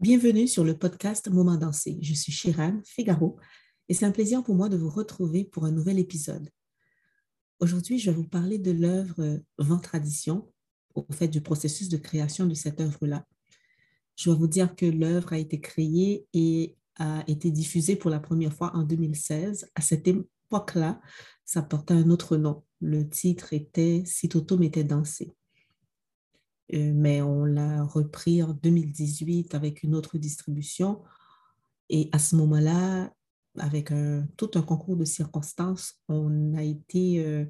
Bienvenue 0.00 0.48
sur 0.48 0.64
le 0.64 0.76
podcast 0.76 1.28
Moment 1.30 1.56
dansé. 1.56 1.98
Je 2.02 2.14
suis 2.14 2.32
Chiran 2.32 2.80
Figaro 2.84 3.38
et 3.88 3.94
c'est 3.94 4.04
un 4.04 4.10
plaisir 4.10 4.42
pour 4.42 4.56
moi 4.56 4.68
de 4.68 4.76
vous 4.76 4.90
retrouver 4.90 5.44
pour 5.44 5.64
un 5.64 5.70
nouvel 5.70 5.98
épisode. 5.98 6.50
Aujourd'hui, 7.60 7.98
je 7.98 8.10
vais 8.10 8.16
vous 8.16 8.26
parler 8.26 8.58
de 8.58 8.72
l'œuvre 8.72 9.40
Vent 9.58 9.78
Tradition, 9.78 10.52
au 10.94 11.06
fait 11.12 11.28
du 11.28 11.40
processus 11.40 11.88
de 11.88 11.98
création 11.98 12.46
de 12.46 12.54
cette 12.54 12.80
œuvre-là. 12.80 13.24
Je 14.16 14.30
vais 14.30 14.36
vous 14.36 14.48
dire 14.48 14.74
que 14.74 14.86
l'œuvre 14.86 15.34
a 15.34 15.38
été 15.38 15.60
créée 15.60 16.26
et 16.32 16.76
a 16.96 17.22
été 17.28 17.50
diffusée 17.50 17.94
pour 17.94 18.10
la 18.10 18.18
première 18.18 18.52
fois 18.52 18.74
en 18.74 18.82
2016. 18.82 19.70
À 19.74 19.82
cette 19.82 20.08
époque-là, 20.46 21.00
ça 21.44 21.62
portait 21.62 21.94
un 21.94 22.10
autre 22.10 22.36
nom. 22.36 22.64
Le 22.80 23.08
titre 23.08 23.52
était 23.52 24.02
Si 24.06 24.28
Toto 24.28 24.58
m'était 24.58 24.84
dansé. 24.84 25.34
Euh, 26.74 26.92
mais 26.94 27.22
on 27.22 27.44
l'a 27.44 27.84
repris 27.84 28.42
en 28.42 28.52
2018 28.52 29.54
avec 29.54 29.82
une 29.82 29.94
autre 29.94 30.18
distribution. 30.18 31.02
Et 31.88 32.08
à 32.12 32.18
ce 32.18 32.34
moment-là, 32.36 33.12
avec 33.58 33.92
tout 34.36 34.50
un 34.54 34.62
concours 34.62 34.96
de 34.96 35.04
circonstances, 35.04 35.94
on 36.08 36.54
a 36.54 36.62
été 36.62 37.24
euh, 37.24 37.46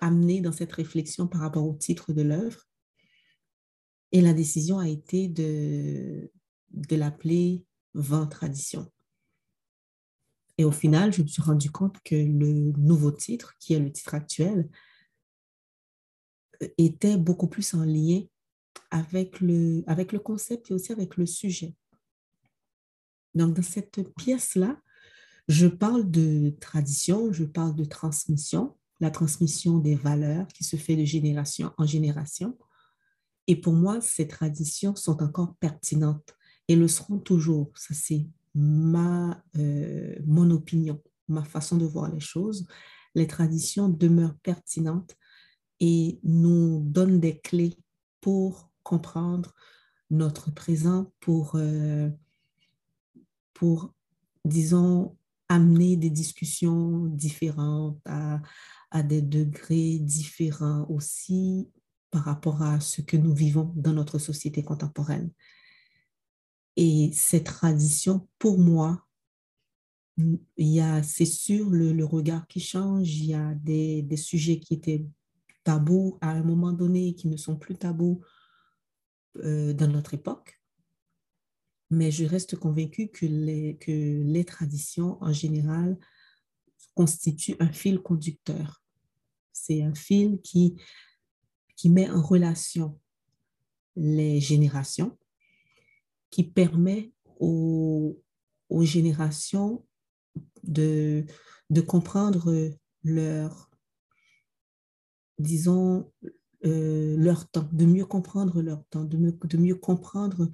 amené 0.00 0.40
dans 0.40 0.52
cette 0.52 0.72
réflexion 0.72 1.26
par 1.26 1.40
rapport 1.40 1.66
au 1.66 1.74
titre 1.74 2.12
de 2.12 2.22
l'œuvre. 2.22 2.68
Et 4.12 4.20
la 4.20 4.34
décision 4.34 4.78
a 4.78 4.88
été 4.88 5.28
de, 5.28 6.30
de 6.70 6.96
l'appeler 6.96 7.64
Vent 7.94 8.26
Tradition. 8.26 8.90
Et 10.62 10.64
au 10.64 10.70
final, 10.70 11.12
je 11.12 11.22
me 11.22 11.26
suis 11.26 11.42
rendu 11.42 11.72
compte 11.72 11.96
que 12.04 12.14
le 12.14 12.70
nouveau 12.78 13.10
titre, 13.10 13.56
qui 13.58 13.74
est 13.74 13.80
le 13.80 13.90
titre 13.90 14.14
actuel, 14.14 14.70
était 16.78 17.16
beaucoup 17.16 17.48
plus 17.48 17.74
en 17.74 17.82
lien 17.82 18.20
avec 18.92 19.40
le, 19.40 19.82
avec 19.88 20.12
le 20.12 20.20
concept 20.20 20.70
et 20.70 20.74
aussi 20.74 20.92
avec 20.92 21.16
le 21.16 21.26
sujet. 21.26 21.74
Donc, 23.34 23.54
dans 23.54 23.62
cette 23.62 24.08
pièce-là, 24.14 24.80
je 25.48 25.66
parle 25.66 26.08
de 26.08 26.54
tradition, 26.60 27.32
je 27.32 27.42
parle 27.42 27.74
de 27.74 27.84
transmission, 27.84 28.78
la 29.00 29.10
transmission 29.10 29.78
des 29.78 29.96
valeurs 29.96 30.46
qui 30.46 30.62
se 30.62 30.76
fait 30.76 30.94
de 30.94 31.04
génération 31.04 31.72
en 31.76 31.86
génération. 31.86 32.56
Et 33.48 33.56
pour 33.56 33.72
moi, 33.72 34.00
ces 34.00 34.28
traditions 34.28 34.94
sont 34.94 35.24
encore 35.24 35.56
pertinentes 35.56 36.36
et 36.68 36.76
le 36.76 36.86
seront 36.86 37.18
toujours. 37.18 37.72
Ça, 37.74 37.94
c'est 37.94 38.28
ma, 38.54 39.42
euh, 39.56 40.16
mon 40.26 40.50
opinion, 40.50 41.02
ma 41.28 41.44
façon 41.44 41.76
de 41.76 41.86
voir 41.86 42.12
les 42.12 42.20
choses. 42.20 42.66
Les 43.14 43.26
traditions 43.26 43.88
demeurent 43.88 44.38
pertinentes 44.42 45.16
et 45.80 46.20
nous 46.22 46.80
donnent 46.84 47.20
des 47.20 47.38
clés 47.38 47.76
pour 48.20 48.70
comprendre 48.82 49.54
notre 50.10 50.52
présent 50.52 51.12
pour, 51.20 51.52
euh, 51.56 52.10
pour 53.54 53.92
disons, 54.44 55.16
amener 55.48 55.96
des 55.96 56.10
discussions 56.10 57.06
différentes 57.06 58.00
à, 58.04 58.40
à 58.90 59.02
des 59.02 59.22
degrés 59.22 59.98
différents 59.98 60.86
aussi 60.88 61.70
par 62.10 62.24
rapport 62.24 62.62
à 62.62 62.80
ce 62.80 63.00
que 63.00 63.16
nous 63.16 63.34
vivons 63.34 63.72
dans 63.74 63.92
notre 63.92 64.18
société 64.18 64.62
contemporaine. 64.62 65.30
Et 66.76 67.10
ces 67.12 67.42
traditions, 67.42 68.28
pour 68.38 68.58
moi, 68.58 69.06
c'est 70.56 71.24
sûr, 71.24 71.70
le, 71.70 72.04
regard 72.04 72.46
qui 72.46 72.60
change, 72.60 73.14
il 73.14 73.26
y 73.26 73.34
a 73.34 73.54
des, 73.54 74.02
des, 74.02 74.16
sujets 74.16 74.58
qui 74.58 74.74
étaient 74.74 75.06
tabous 75.64 76.18
à 76.20 76.30
un 76.30 76.42
moment 76.42 76.72
donné, 76.72 77.14
qui 77.14 77.28
ne 77.28 77.36
sont 77.36 77.56
plus 77.56 77.76
tabous 77.76 78.20
euh, 79.38 79.72
dans 79.72 79.88
notre 79.88 80.14
époque, 80.14 80.60
mais 81.90 82.10
je 82.10 82.24
reste 82.24 82.56
convaincue 82.56 83.08
que 83.08 83.26
les, 83.26 83.76
que 83.78 84.22
les 84.22 84.44
traditions 84.44 85.22
en 85.22 85.32
général 85.32 85.98
constituent 86.94 87.56
un 87.60 87.72
fil 87.72 88.00
conducteur. 88.00 88.82
C'est 89.52 89.82
un 89.82 89.94
fil 89.94 90.40
qui, 90.42 90.76
qui 91.76 91.90
met 91.90 92.10
en 92.10 92.22
relation 92.22 92.98
les 93.96 94.40
générations, 94.40 95.18
qui 96.32 96.42
permet 96.42 97.12
aux, 97.38 98.20
aux 98.70 98.84
générations 98.84 99.86
de, 100.64 101.24
de 101.70 101.80
comprendre 101.80 102.70
leur, 103.04 103.70
disons, 105.38 106.10
euh, 106.64 107.16
leur 107.18 107.48
temps, 107.50 107.68
de 107.70 107.84
mieux 107.84 108.06
comprendre 108.06 108.62
leur 108.62 108.84
temps, 108.86 109.04
de 109.04 109.16
mieux, 109.18 109.32
de 109.32 109.56
mieux 109.58 109.74
comprendre 109.74 110.50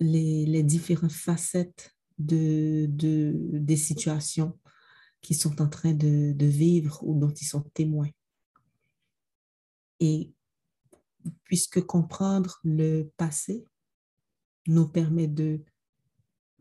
les, 0.00 0.46
les, 0.46 0.62
différentes 0.62 1.12
facettes 1.12 1.94
de, 2.18 2.86
de, 2.88 3.34
des 3.52 3.76
situations 3.76 4.58
qu'ils 5.20 5.36
sont 5.36 5.60
en 5.60 5.68
train 5.68 5.92
de, 5.92 6.32
de, 6.32 6.46
vivre 6.46 7.00
ou 7.04 7.18
dont 7.18 7.30
ils 7.30 7.44
sont 7.44 7.62
témoins. 7.74 8.10
Et 10.00 10.32
puisque 11.44 11.84
comprendre 11.84 12.60
le 12.64 13.10
passé 13.16 13.66
nous 14.66 14.88
permet 14.88 15.28
de 15.28 15.60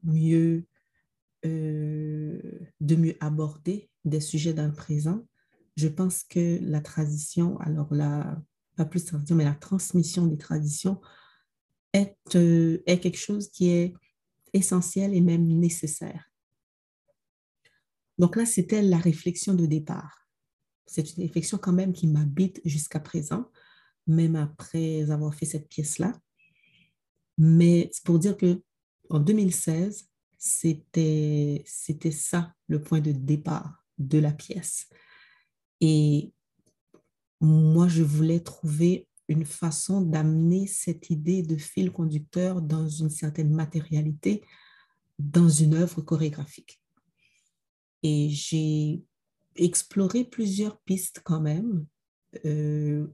mieux, 0.04 0.66
euh, 1.46 2.42
de 2.80 2.96
mieux 2.96 3.16
aborder 3.20 3.90
des 4.06 4.20
sujets 4.20 4.54
dans 4.54 4.68
le 4.68 4.74
présent, 4.74 5.26
je 5.78 5.88
pense 5.88 6.24
que 6.24 6.60
la 6.62 6.82
tradition, 6.82 7.58
alors 7.60 7.94
la, 7.94 8.42
pas 8.76 8.86
plus 8.86 9.06
tradition, 9.06 9.36
mais 9.36 9.46
la 9.46 9.56
transmission 9.56 10.28
des 10.28 10.38
traditions 10.38 11.00
est, 11.94 12.18
euh, 12.36 12.82
est 12.86 13.00
quelque 13.00 13.18
chose 13.18 13.50
qui 13.50 13.70
est 13.70 13.94
essentiel 14.54 15.14
et 15.14 15.22
même 15.22 15.48
nécessaire. 15.48 16.32
Donc 18.18 18.36
là, 18.36 18.46
c'était 18.46 18.82
la 18.82 18.98
réflexion 18.98 19.54
de 19.54 19.66
départ. 19.66 20.28
C'est 20.86 21.16
une 21.16 21.24
réflexion 21.24 21.58
quand 21.58 21.74
même 21.74 21.94
qui 21.94 22.08
m'habite 22.08 22.62
jusqu'à 22.66 23.00
présent, 23.00 23.50
même 24.08 24.36
après 24.36 25.10
avoir 25.10 25.34
fait 25.34 25.46
cette 25.46 25.70
pièce-là. 25.70 26.14
Mais 27.38 27.90
c'est 27.92 28.04
pour 28.04 28.20
dire 28.20 28.38
que 28.38 28.62
en 29.10 29.20
2016, 29.20 30.10
c'était 30.38 31.64
ça 31.66 32.54
le 32.68 32.82
point 32.82 33.02
de 33.02 33.12
départ 33.12 33.86
de 33.98 34.18
la 34.18 34.32
pièce. 34.32 34.88
Et 35.82 36.32
moi, 37.40 37.88
je 37.88 38.04
voulais 38.04 38.40
trouver 38.40 39.08
une 39.28 39.46
façon 39.46 40.02
d'amener 40.02 40.68
cette 40.68 41.10
idée 41.10 41.42
de 41.42 41.58
fil 41.58 41.92
conducteur 41.92 42.62
dans 42.62 42.88
une 42.88 43.10
certaine 43.10 43.52
matérialité 43.52 44.44
dans 45.20 45.50
une 45.50 45.76
œuvre 45.76 46.02
chorégraphique. 46.02 46.82
Et 48.04 48.30
j'ai 48.30 49.04
exploré 49.56 50.24
plusieurs 50.24 50.80
pistes 50.82 51.22
quand 51.24 51.40
même, 51.40 51.86
euh, 52.46 53.08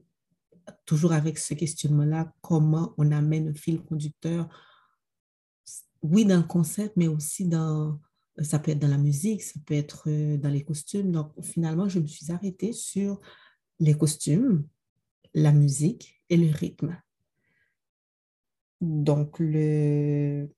toujours 0.84 1.12
avec 1.12 1.38
ce 1.38 1.54
questionnement-là, 1.54 2.32
comment 2.40 2.94
on 2.98 3.12
amène 3.12 3.48
un 3.48 3.54
fil 3.54 3.80
conducteur, 3.82 4.48
oui, 6.02 6.24
dans 6.24 6.36
le 6.36 6.44
concept, 6.44 6.96
mais 6.96 7.08
aussi 7.08 7.46
dans, 7.46 8.00
ça 8.42 8.58
peut 8.58 8.70
être 8.70 8.78
dans 8.78 8.88
la 8.88 8.98
musique, 8.98 9.42
ça 9.42 9.58
peut 9.66 9.74
être 9.74 10.08
euh, 10.08 10.36
dans 10.36 10.50
les 10.50 10.64
costumes. 10.64 11.12
Donc, 11.12 11.32
finalement, 11.42 11.88
je 11.88 11.98
me 11.98 12.06
suis 12.06 12.30
arrêtée 12.30 12.72
sur 12.72 13.20
les 13.80 13.94
costumes, 13.94 14.66
la 15.34 15.52
musique 15.52 16.22
et 16.28 16.36
le 16.36 16.50
rythme. 16.54 17.00
Donc, 18.80 19.38
le, 19.40 20.48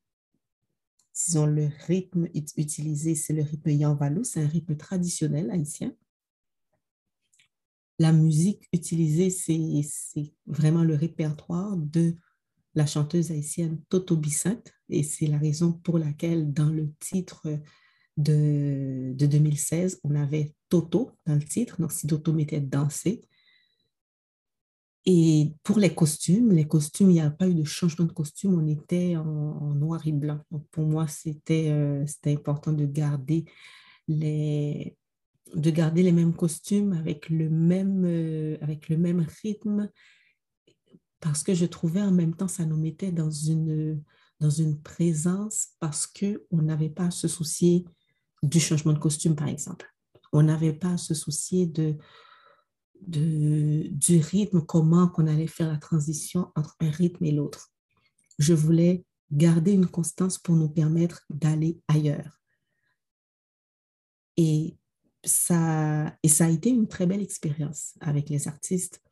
disons, 1.14 1.46
le 1.46 1.70
rythme 1.86 2.28
utilisé, 2.34 3.14
c'est 3.14 3.32
le 3.32 3.42
rythme 3.42 3.70
Yanvalou, 3.70 4.24
c'est 4.24 4.42
un 4.42 4.48
rythme 4.48 4.76
traditionnel 4.76 5.50
haïtien. 5.50 5.94
La 8.00 8.12
musique 8.12 8.66
utilisée, 8.72 9.28
c'est 9.28 10.32
vraiment 10.46 10.84
le 10.84 10.94
répertoire 10.94 11.76
de 11.76 12.16
la 12.74 12.86
chanteuse 12.86 13.30
haïtienne 13.30 13.78
Toto 13.90 14.16
Bissette, 14.16 14.72
et 14.88 15.02
c'est 15.02 15.26
la 15.26 15.36
raison 15.36 15.74
pour 15.74 15.98
laquelle 15.98 16.50
dans 16.50 16.70
le 16.70 16.90
titre 16.98 17.42
de, 18.16 19.12
de 19.14 19.26
2016, 19.26 20.00
on 20.02 20.14
avait 20.14 20.54
Toto 20.70 21.10
dans 21.26 21.34
le 21.34 21.44
titre, 21.44 21.78
donc 21.78 21.92
si 21.92 22.06
Toto 22.06 22.32
mettait 22.32 22.62
danser. 22.62 23.20
Et 25.04 25.52
pour 25.62 25.78
les 25.78 25.94
costumes, 25.94 26.52
les 26.52 26.66
costumes, 26.66 27.10
il 27.10 27.14
n'y 27.14 27.20
a 27.20 27.30
pas 27.30 27.48
eu 27.48 27.54
de 27.54 27.64
changement 27.64 28.06
de 28.06 28.12
costume, 28.12 28.54
on 28.54 28.66
était 28.66 29.14
en, 29.18 29.74
noir 29.74 30.06
et 30.06 30.12
blanc. 30.12 30.40
Donc 30.50 30.66
pour 30.70 30.86
moi, 30.86 31.06
c'était 31.06 31.68
euh, 31.68 32.06
important 32.24 32.72
de 32.72 32.86
garder, 32.86 33.44
les, 34.08 34.96
de 35.54 35.70
garder 35.70 36.02
les 36.02 36.12
mêmes 36.12 36.34
costumes 36.34 36.92
avec 36.92 37.28
le 37.28 37.48
même, 37.50 38.04
euh, 38.04 38.56
avec 38.60 38.88
le 38.88 38.96
même 38.96 39.26
rythme, 39.42 39.90
parce 41.20 41.42
que 41.42 41.54
je 41.54 41.66
trouvais 41.66 42.02
en 42.02 42.12
même 42.12 42.34
temps, 42.34 42.48
ça 42.48 42.64
nous 42.64 42.76
mettait 42.76 43.12
dans 43.12 43.30
une, 43.30 44.02
dans 44.40 44.50
une 44.50 44.80
présence 44.80 45.68
parce 45.78 46.06
qu'on 46.06 46.62
n'avait 46.62 46.88
pas 46.88 47.06
à 47.06 47.10
se 47.10 47.28
soucier 47.28 47.84
du 48.42 48.58
changement 48.58 48.92
de 48.92 48.98
costume, 48.98 49.36
par 49.36 49.48
exemple. 49.48 49.92
On 50.32 50.42
n'avait 50.42 50.72
pas 50.72 50.92
à 50.92 50.96
se 50.96 51.12
soucier 51.12 51.66
de, 51.66 51.96
de, 53.06 53.88
du 53.88 54.18
rythme, 54.18 54.62
comment 54.62 55.08
qu'on 55.08 55.26
allait 55.26 55.46
faire 55.46 55.68
la 55.68 55.78
transition 55.78 56.50
entre 56.56 56.76
un 56.80 56.90
rythme 56.90 57.24
et 57.24 57.32
l'autre. 57.32 57.70
Je 58.38 58.54
voulais 58.54 59.04
garder 59.30 59.72
une 59.72 59.86
constance 59.86 60.38
pour 60.38 60.56
nous 60.56 60.68
permettre 60.68 61.24
d'aller 61.28 61.80
ailleurs. 61.88 62.40
Et 64.36 64.78
et 65.24 66.28
ça 66.28 66.46
a 66.46 66.48
été 66.48 66.70
une 66.70 66.88
très 66.88 67.06
belle 67.06 67.22
expérience 67.22 67.94
avec 68.00 68.30
les 68.30 68.48
artistes, 68.48 69.02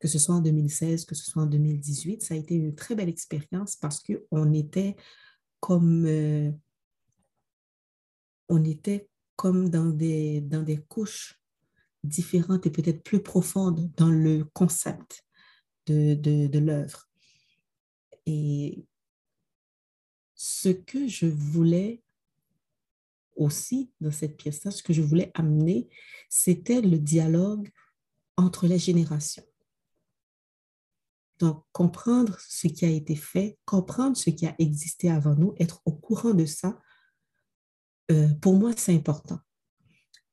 que 0.00 0.08
ce 0.08 0.18
soit 0.18 0.36
en 0.36 0.40
2016, 0.40 1.04
que 1.04 1.14
ce 1.14 1.30
soit 1.30 1.42
en 1.42 1.46
2018. 1.46 2.22
Ça 2.22 2.34
a 2.34 2.36
été 2.36 2.54
une 2.54 2.74
très 2.74 2.94
belle 2.94 3.08
expérience 3.08 3.76
parce 3.76 4.02
qu'on 4.02 4.52
était 4.52 4.96
comme, 5.60 6.06
euh, 6.06 6.50
on 8.48 8.64
était 8.64 9.08
comme 9.36 9.68
dans 9.68 9.90
des, 9.90 10.40
dans 10.40 10.62
des 10.62 10.78
couches 10.78 11.38
différentes 12.02 12.66
et 12.66 12.70
peut-être 12.70 13.02
plus 13.02 13.22
profondes 13.22 13.90
dans 13.96 14.10
le 14.10 14.44
concept 14.54 15.26
de, 15.86 16.14
de 16.14 16.58
l'œuvre. 16.58 17.06
Et 18.24 18.86
ce 20.34 20.70
que 20.70 21.06
je 21.06 21.26
voulais 21.26 22.02
aussi 23.40 23.90
dans 24.00 24.12
cette 24.12 24.36
pièce-là, 24.36 24.70
ce 24.70 24.82
que 24.82 24.92
je 24.92 25.02
voulais 25.02 25.32
amener, 25.34 25.88
c'était 26.28 26.80
le 26.80 26.98
dialogue 26.98 27.70
entre 28.36 28.66
les 28.66 28.78
générations. 28.78 29.44
Donc, 31.38 31.64
comprendre 31.72 32.38
ce 32.38 32.68
qui 32.68 32.84
a 32.84 32.90
été 32.90 33.16
fait, 33.16 33.58
comprendre 33.64 34.16
ce 34.16 34.30
qui 34.30 34.46
a 34.46 34.54
existé 34.58 35.10
avant 35.10 35.34
nous, 35.34 35.54
être 35.58 35.80
au 35.86 35.92
courant 35.92 36.34
de 36.34 36.44
ça, 36.44 36.78
euh, 38.10 38.28
pour 38.42 38.54
moi, 38.54 38.72
c'est 38.76 38.94
important. 38.94 39.38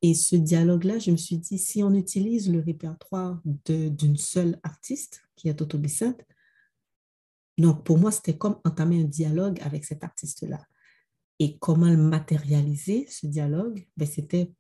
Et 0.02 0.14
ce 0.14 0.36
dialogue-là, 0.36 1.00
je 1.00 1.12
me 1.12 1.18
suis 1.18 1.38
dit, 1.38 1.58
si 1.58 1.82
on 1.82 1.94
utilise 1.94 2.52
le 2.52 2.60
répertoire 2.60 3.42
d'une 3.46 4.18
seule 4.18 4.60
artiste, 4.64 5.24
qui 5.36 5.48
est 5.48 5.56
Toto 5.56 5.78
Bissette, 5.78 6.28
donc 7.58 7.84
pour 7.84 7.98
moi, 7.98 8.12
c'était 8.12 8.38
comme 8.38 8.60
entamer 8.66 9.02
un 9.02 9.06
dialogue 9.06 9.60
avec 9.62 9.86
cet 9.86 10.04
artiste-là. 10.04 10.60
Et 11.40 11.58
comment 11.58 11.90
le 11.90 11.98
matérialiser, 11.98 13.06
ce 13.08 13.28
dialogue? 13.28 13.88
Ben, 13.96 14.08
C'était, 14.08 14.52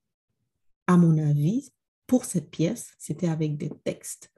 à 0.85 0.97
mon 0.97 1.17
avis, 1.17 1.71
pour 2.05 2.25
cette 2.25 2.49
pièce, 2.49 2.93
c'était 2.97 3.27
avec 3.27 3.57
des 3.57 3.71
textes. 3.83 4.31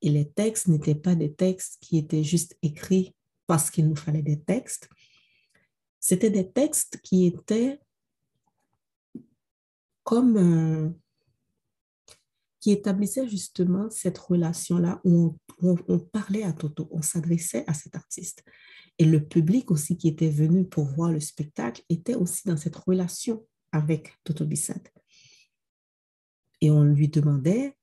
Et 0.00 0.10
les 0.10 0.30
textes 0.30 0.68
n'étaient 0.68 0.94
pas 0.94 1.14
des 1.14 1.32
textes 1.32 1.78
qui 1.80 1.98
étaient 1.98 2.24
juste 2.24 2.56
écrits 2.62 3.14
parce 3.46 3.70
qu'il 3.70 3.88
nous 3.88 3.96
fallait 3.96 4.22
des 4.22 4.40
textes. 4.40 4.88
C'était 6.00 6.30
des 6.30 6.50
textes 6.50 7.00
qui 7.02 7.26
étaient 7.26 7.80
comme 10.02 10.36
euh, 10.36 10.90
qui 12.62 12.70
établissaient 12.70 13.28
justement 13.28 13.90
cette 13.90 14.18
relation-là 14.18 15.00
où 15.04 15.16
on, 15.16 15.36
parlait 16.12 16.42
à 16.42 16.52
Toto, 16.52 16.88
on 16.90 17.02
s'adressait 17.02 17.64
à 17.66 17.74
cet 17.74 17.96
artiste. 17.96 18.44
Et 18.98 19.04
le 19.04 19.26
public 19.26 19.70
aussi 19.70 19.96
qui 19.96 20.08
était 20.08 20.30
venu 20.30 20.66
pour 20.66 20.84
voir 20.84 21.10
le 21.10 21.20
spectacle 21.20 21.82
était 21.88 22.14
aussi 22.14 22.46
dans 22.46 22.56
cette 22.56 22.76
relation 22.76 23.46
avec 23.72 24.14
Toto 24.24 24.44
Bissette. 24.44 24.92
Et 26.60 26.70
on 26.70 26.84
lui 26.84 27.08
demandait 27.08 27.76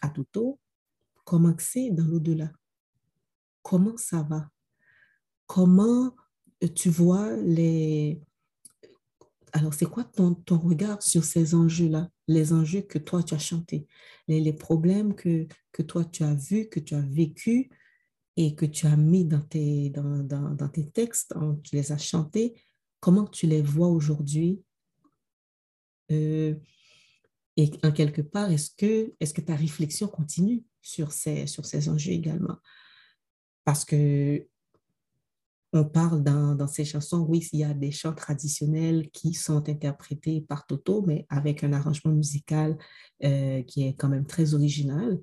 à 0.00 0.08
Toto 0.08 0.58
comment 1.24 1.54
c'est 1.58 1.90
dans 1.90 2.06
l'au-delà? 2.06 2.50
Comment 3.62 3.96
ça 3.96 4.22
va? 4.22 4.48
Comment 5.46 6.14
tu 6.74 6.90
vois 6.90 7.36
les... 7.36 8.22
Alors, 9.52 9.74
c'est 9.74 9.86
quoi 9.86 10.04
ton, 10.04 10.34
ton 10.34 10.58
regard 10.58 11.02
sur 11.02 11.24
ces 11.24 11.54
enjeux-là, 11.54 12.08
les 12.28 12.52
enjeux 12.52 12.82
que 12.82 12.98
toi, 12.98 13.22
tu 13.22 13.34
as 13.34 13.38
chantés, 13.38 13.86
les, 14.28 14.40
les 14.40 14.52
problèmes 14.52 15.14
que, 15.14 15.46
que 15.72 15.82
toi, 15.82 16.04
tu 16.04 16.22
as 16.22 16.34
vus, 16.34 16.68
que 16.68 16.80
tu 16.80 16.94
as 16.94 17.00
vécus, 17.00 17.66
et 18.36 18.54
que 18.54 18.64
tu 18.66 18.86
as 18.86 18.96
mis 18.96 19.24
dans 19.24 19.40
tes, 19.40 19.90
dans, 19.90 20.22
dans, 20.22 20.50
dans 20.50 20.68
tes 20.68 20.88
textes, 20.88 21.32
hein, 21.36 21.58
tu 21.64 21.76
les 21.76 21.92
as 21.92 21.98
chantés, 21.98 22.54
comment 23.00 23.26
tu 23.26 23.46
les 23.46 23.60
vois 23.60 23.88
aujourd'hui? 23.88 24.62
Euh, 26.10 26.54
Et 27.56 27.70
en 27.82 27.92
quelque 27.92 28.22
part, 28.22 28.50
est-ce 28.50 28.70
que, 28.76 29.12
est 29.20 29.32
que 29.34 29.40
ta 29.40 29.56
réflexion 29.56 30.08
continue 30.08 30.64
sur 30.80 31.12
ces, 31.12 31.46
sur 31.46 31.66
ces 31.66 31.88
enjeux 31.88 32.12
également? 32.12 32.56
Parce 33.64 33.84
que 33.84 34.46
on 35.72 35.84
parle 35.84 36.22
dans, 36.22 36.66
ces 36.66 36.84
chansons, 36.84 37.24
oui, 37.28 37.48
il 37.52 37.60
y 37.60 37.64
a 37.64 37.74
des 37.74 37.92
chants 37.92 38.14
traditionnels 38.14 39.08
qui 39.10 39.34
sont 39.34 39.68
interprétés 39.68 40.40
par 40.40 40.66
Toto, 40.66 41.02
mais 41.06 41.26
avec 41.28 41.62
un 41.62 41.72
arrangement 41.72 42.12
musical 42.12 42.76
euh, 43.22 43.62
qui 43.62 43.86
est 43.86 43.94
quand 43.94 44.08
même 44.08 44.26
très 44.26 44.54
original. 44.54 45.20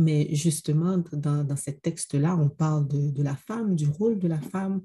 Mais 0.00 0.34
justement, 0.34 0.98
dans, 1.12 1.44
dans 1.44 1.56
ces 1.56 1.78
textes-là, 1.78 2.36
on 2.36 2.48
parle 2.48 2.88
de, 2.88 3.10
de, 3.10 3.22
la 3.22 3.36
femme, 3.36 3.76
du 3.76 3.86
rôle 3.86 4.18
de 4.18 4.26
la 4.26 4.40
femme, 4.40 4.80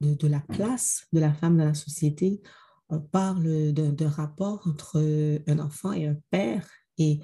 de, 0.00 0.14
de, 0.14 0.26
la 0.26 0.40
place 0.40 1.06
de 1.12 1.20
la 1.20 1.32
femme 1.32 1.56
dans 1.56 1.66
la 1.66 1.74
société. 1.74 2.40
On 2.88 3.00
parle 3.00 3.72
d'un 3.72 4.08
rapport 4.08 4.66
entre 4.66 4.98
un 5.46 5.58
enfant 5.58 5.92
et 5.92 6.06
un 6.06 6.16
père. 6.30 6.66
Et 6.98 7.20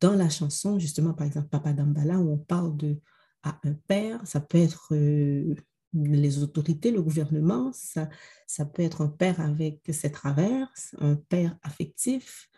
dans 0.00 0.14
la 0.14 0.28
chanson, 0.28 0.78
justement, 0.78 1.14
par 1.14 1.26
exemple, 1.26 1.48
Papa 1.48 1.72
Dambala, 1.72 2.18
où 2.18 2.32
on 2.32 2.38
parle 2.38 2.76
de 2.76 2.98
à 3.42 3.58
un 3.64 3.74
père, 3.74 4.26
ça 4.26 4.40
peut 4.40 4.58
être 4.58 4.94
euh, 4.94 5.54
les 5.92 6.42
autorités, 6.42 6.90
le 6.90 7.02
gouvernement, 7.02 7.72
ça, 7.72 8.08
ça 8.46 8.64
peut 8.64 8.82
être 8.82 9.00
un 9.00 9.08
père 9.08 9.40
avec 9.40 9.80
ses 9.90 10.12
travers, 10.12 10.70
un 10.98 11.16
père 11.16 11.58
affectif, 11.62 12.48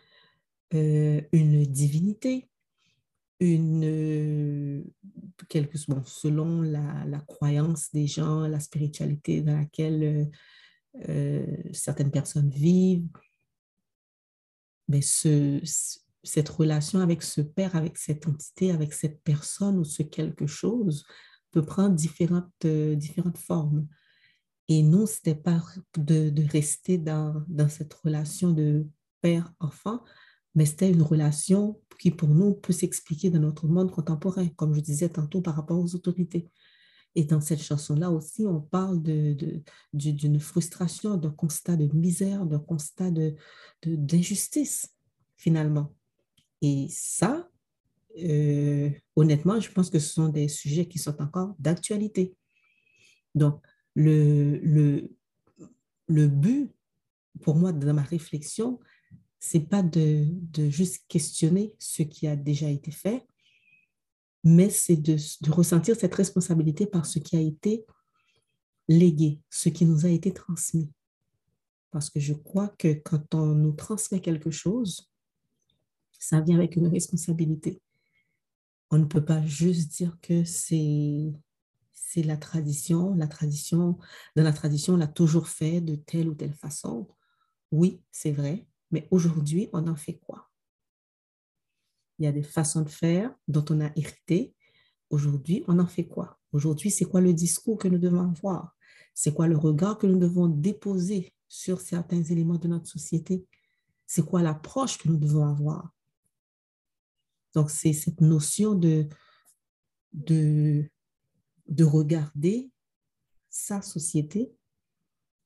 euh, 0.73 1.21
une 1.31 1.65
divinité 1.65 2.49
une, 3.39 3.83
euh, 3.83 4.83
quelque, 5.49 5.77
bon, 5.89 6.01
selon 6.05 6.61
la, 6.61 7.03
la, 7.05 7.19
croyance 7.19 7.91
des 7.91 8.07
gens, 8.07 8.47
la 8.47 8.61
spiritualité 8.61 9.41
dans 9.41 9.57
laquelle 9.57 10.29
certaines 11.73 12.11
personnes 12.11 12.51
vivent, 12.51 13.09
mais 14.87 15.01
ce, 15.01 15.59
cette 16.23 16.49
relation 16.49 16.99
avec 16.99 17.21
ce 17.21 17.41
père, 17.41 17.75
avec 17.75 17.97
cette 17.97 18.27
entité, 18.27 18.71
avec 18.71 18.93
cette 18.93 19.21
personne 19.23 19.77
ou 19.77 19.83
ce 19.83 20.03
quelque 20.03 20.47
chose 20.47 21.05
peut 21.51 21.65
prendre 21.65 21.95
différentes, 21.95 22.49
euh, 22.65 22.95
différentes 22.95 23.37
formes. 23.37 23.87
Et 24.69 24.81
non, 24.81 25.05
ce 25.05 25.15
n'était 25.17 25.39
pas 25.39 25.61
de, 25.97 26.29
de 26.29 26.43
rester 26.43 26.97
dans, 26.97 27.43
dans 27.47 27.69
cette 27.69 27.93
relation 27.93 28.51
de 28.51 28.87
père-enfant, 29.21 30.03
mais 30.55 30.65
c'était 30.65 30.91
une 30.91 31.01
relation 31.01 31.79
qui 31.99 32.11
pour 32.11 32.29
nous 32.29 32.53
peut 32.53 32.73
s'expliquer 32.73 33.29
dans 33.29 33.39
notre 33.39 33.67
monde 33.67 33.91
contemporain, 33.91 34.47
comme 34.55 34.73
je 34.73 34.79
disais 34.79 35.09
tantôt 35.09 35.41
par 35.41 35.55
rapport 35.55 35.79
aux 35.79 35.95
autorités. 35.95 36.49
Et 37.15 37.25
dans 37.25 37.41
cette 37.41 37.61
chanson-là 37.61 38.09
aussi, 38.09 38.45
on 38.47 38.59
parle 38.59 39.01
d'une 39.01 39.35
de, 39.93 40.27
de, 40.27 40.39
frustration, 40.39 41.15
d'un 41.15 41.29
constat 41.29 41.75
de 41.75 41.85
misère, 41.95 42.45
d'un 42.45 42.59
constat 42.59 43.11
d'injustice, 43.85 44.87
finalement. 45.37 45.93
Et 46.63 46.87
ça, 46.89 47.49
euh, 48.17 48.89
honnêtement, 49.17 49.59
je 49.59 49.69
pense 49.69 49.89
que 49.89 49.99
ce 49.99 50.13
sont 50.13 50.29
des 50.29 50.47
sujets 50.47 50.87
qui 50.87 50.97
sont 50.97 51.21
encore 51.21 51.55
d'actualité. 51.59 52.35
Donc, 53.35 53.61
le, 53.95 54.59
le, 54.59 55.11
le 56.07 56.27
but, 56.27 56.71
pour 57.41 57.55
moi, 57.55 57.73
dans 57.73 57.93
ma 57.93 58.01
réflexion, 58.01 58.79
c'est 59.39 59.67
pas 59.67 59.83
de, 59.83 60.25
de, 60.29 60.69
juste 60.69 61.03
questionner 61.09 61.75
ce 61.79 62.01
qui 62.01 62.27
a 62.27 62.37
déjà 62.37 62.69
été 62.69 62.91
fait, 62.91 63.27
mais 64.45 64.69
c'est 64.69 64.95
de, 64.95 65.17
de, 65.41 65.51
ressentir 65.51 65.97
cette 65.97 66.15
responsabilité 66.15 66.85
par 66.85 67.05
ce 67.05 67.19
qui 67.19 67.35
a 67.35 67.41
été 67.41 67.85
légué, 68.87 69.41
ce 69.49 69.67
qui 69.67 69.85
nous 69.85 70.05
a 70.05 70.09
été 70.09 70.31
transmis. 70.31 70.89
Parce 71.91 72.09
que 72.09 72.21
je 72.21 72.33
crois 72.33 72.69
que 72.69 72.93
quand 72.93 73.35
on 73.35 73.47
nous 73.47 73.73
transmet 73.73 74.21
quelque 74.21 74.49
chose, 74.49 75.12
ça 76.23 76.39
vient 76.39 76.55
avec 76.57 76.77
une 76.77 76.87
responsabilité. 76.87 77.81
On 78.91 78.97
ne 78.97 79.05
peut 79.05 79.25
pas 79.25 79.45
juste 79.45 79.91
dire 79.91 80.17
que 80.21 80.45
c'est 80.45 81.33
c'est 81.91 82.23
la 82.23 82.37
tradition, 82.37 83.13
la 83.15 83.27
tradition, 83.27 83.97
dans 84.35 84.43
la 84.43 84.53
tradition, 84.53 84.93
on 84.93 84.97
l'a 84.97 85.07
toujours 85.07 85.47
fait 85.47 85.81
de 85.81 85.95
telle 85.95 86.29
ou 86.29 86.35
telle 86.35 86.53
façon. 86.53 87.07
Oui, 87.71 88.01
c'est 88.11 88.31
vrai, 88.31 88.67
mais 88.91 89.07
aujourd'hui, 89.11 89.69
on 89.73 89.87
en 89.87 89.95
fait 89.95 90.19
quoi? 90.19 90.49
Il 92.19 92.25
y 92.25 92.27
a 92.27 92.31
des 92.31 92.43
façons 92.43 92.83
de 92.83 92.89
faire 92.89 93.33
dont 93.47 93.65
on 93.69 93.81
a 93.81 93.91
hérité. 93.95 94.53
Aujourd'hui, 95.09 95.63
on 95.67 95.79
en 95.79 95.87
fait 95.87 96.05
quoi? 96.05 96.39
Aujourd'hui, 96.51 96.91
c'est 96.91 97.05
quoi 97.05 97.19
le 97.19 97.33
discours 97.33 97.77
que 97.77 97.87
nous 97.87 97.97
devons 97.97 98.21
avoir? 98.21 98.75
C'est 99.13 99.33
quoi 99.33 99.47
le 99.47 99.57
regard 99.57 99.97
que 99.97 100.07
nous 100.07 100.19
devons 100.19 100.47
déposer 100.47 101.33
sur 101.49 101.81
certains 101.81 102.23
éléments 102.23 102.59
de 102.59 102.67
notre 102.67 102.87
société? 102.87 103.45
C'est 104.05 104.25
quoi 104.25 104.41
l'approche 104.41 104.99
que 104.99 105.09
nous 105.09 105.17
devons 105.17 105.47
avoir? 105.47 105.89
Donc, 107.53 107.69
c'est 107.69 107.93
cette 107.93 108.21
notion 108.21 108.75
de, 108.75 109.07
de, 110.13 110.89
de 111.67 111.83
regarder 111.83 112.71
sa 113.49 113.81
société 113.81 114.51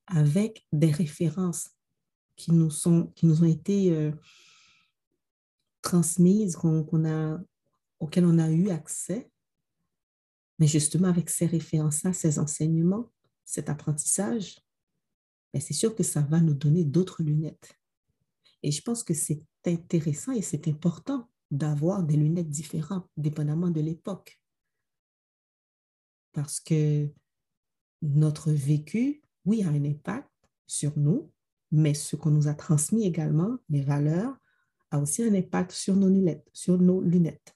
avec 0.07 0.65
des 0.71 0.91
références 0.91 1.71
qui 2.37 2.51
nous, 2.53 2.69
sont, 2.69 3.07
qui 3.15 3.25
nous 3.25 3.43
ont 3.43 3.47
été 3.47 3.91
euh, 3.91 4.11
transmises, 5.81 6.55
qu'on, 6.55 7.05
a, 7.05 7.39
auxquelles 7.99 8.25
on 8.25 8.39
a 8.39 8.49
eu 8.49 8.69
accès. 8.69 9.29
Mais 10.59 10.67
justement, 10.67 11.09
avec 11.09 11.29
ces 11.29 11.45
références-là, 11.45 12.13
ces 12.13 12.39
enseignements, 12.39 13.11
cet 13.43 13.69
apprentissage, 13.69 14.59
ben, 15.53 15.61
c'est 15.61 15.73
sûr 15.73 15.93
que 15.95 16.03
ça 16.03 16.21
va 16.21 16.39
nous 16.39 16.53
donner 16.53 16.85
d'autres 16.85 17.23
lunettes. 17.23 17.77
Et 18.63 18.71
je 18.71 18.81
pense 18.81 19.03
que 19.03 19.13
c'est 19.13 19.43
intéressant 19.65 20.31
et 20.31 20.41
c'est 20.41 20.67
important 20.67 21.29
d'avoir 21.51 22.03
des 22.03 22.17
lunettes 22.17 22.49
différentes, 22.49 23.07
dépendamment 23.17 23.69
de 23.69 23.81
l'époque. 23.81 24.41
Parce 26.33 26.59
que 26.59 27.09
notre 28.01 28.51
vécu, 28.51 29.21
oui, 29.45 29.63
a 29.63 29.69
un 29.69 29.85
impact 29.85 30.29
sur 30.67 30.97
nous, 30.97 31.31
mais 31.71 31.93
ce 31.93 32.15
qu'on 32.15 32.31
nous 32.31 32.47
a 32.47 32.53
transmis 32.53 33.05
également, 33.05 33.57
les 33.69 33.81
valeurs, 33.81 34.35
a 34.91 34.99
aussi 34.99 35.23
un 35.23 35.33
impact 35.33 35.71
sur 35.71 35.95
nos 35.95 36.09
lunettes. 36.09 36.47
Sur 36.53 36.77
nos 36.77 37.01
lunettes. 37.01 37.55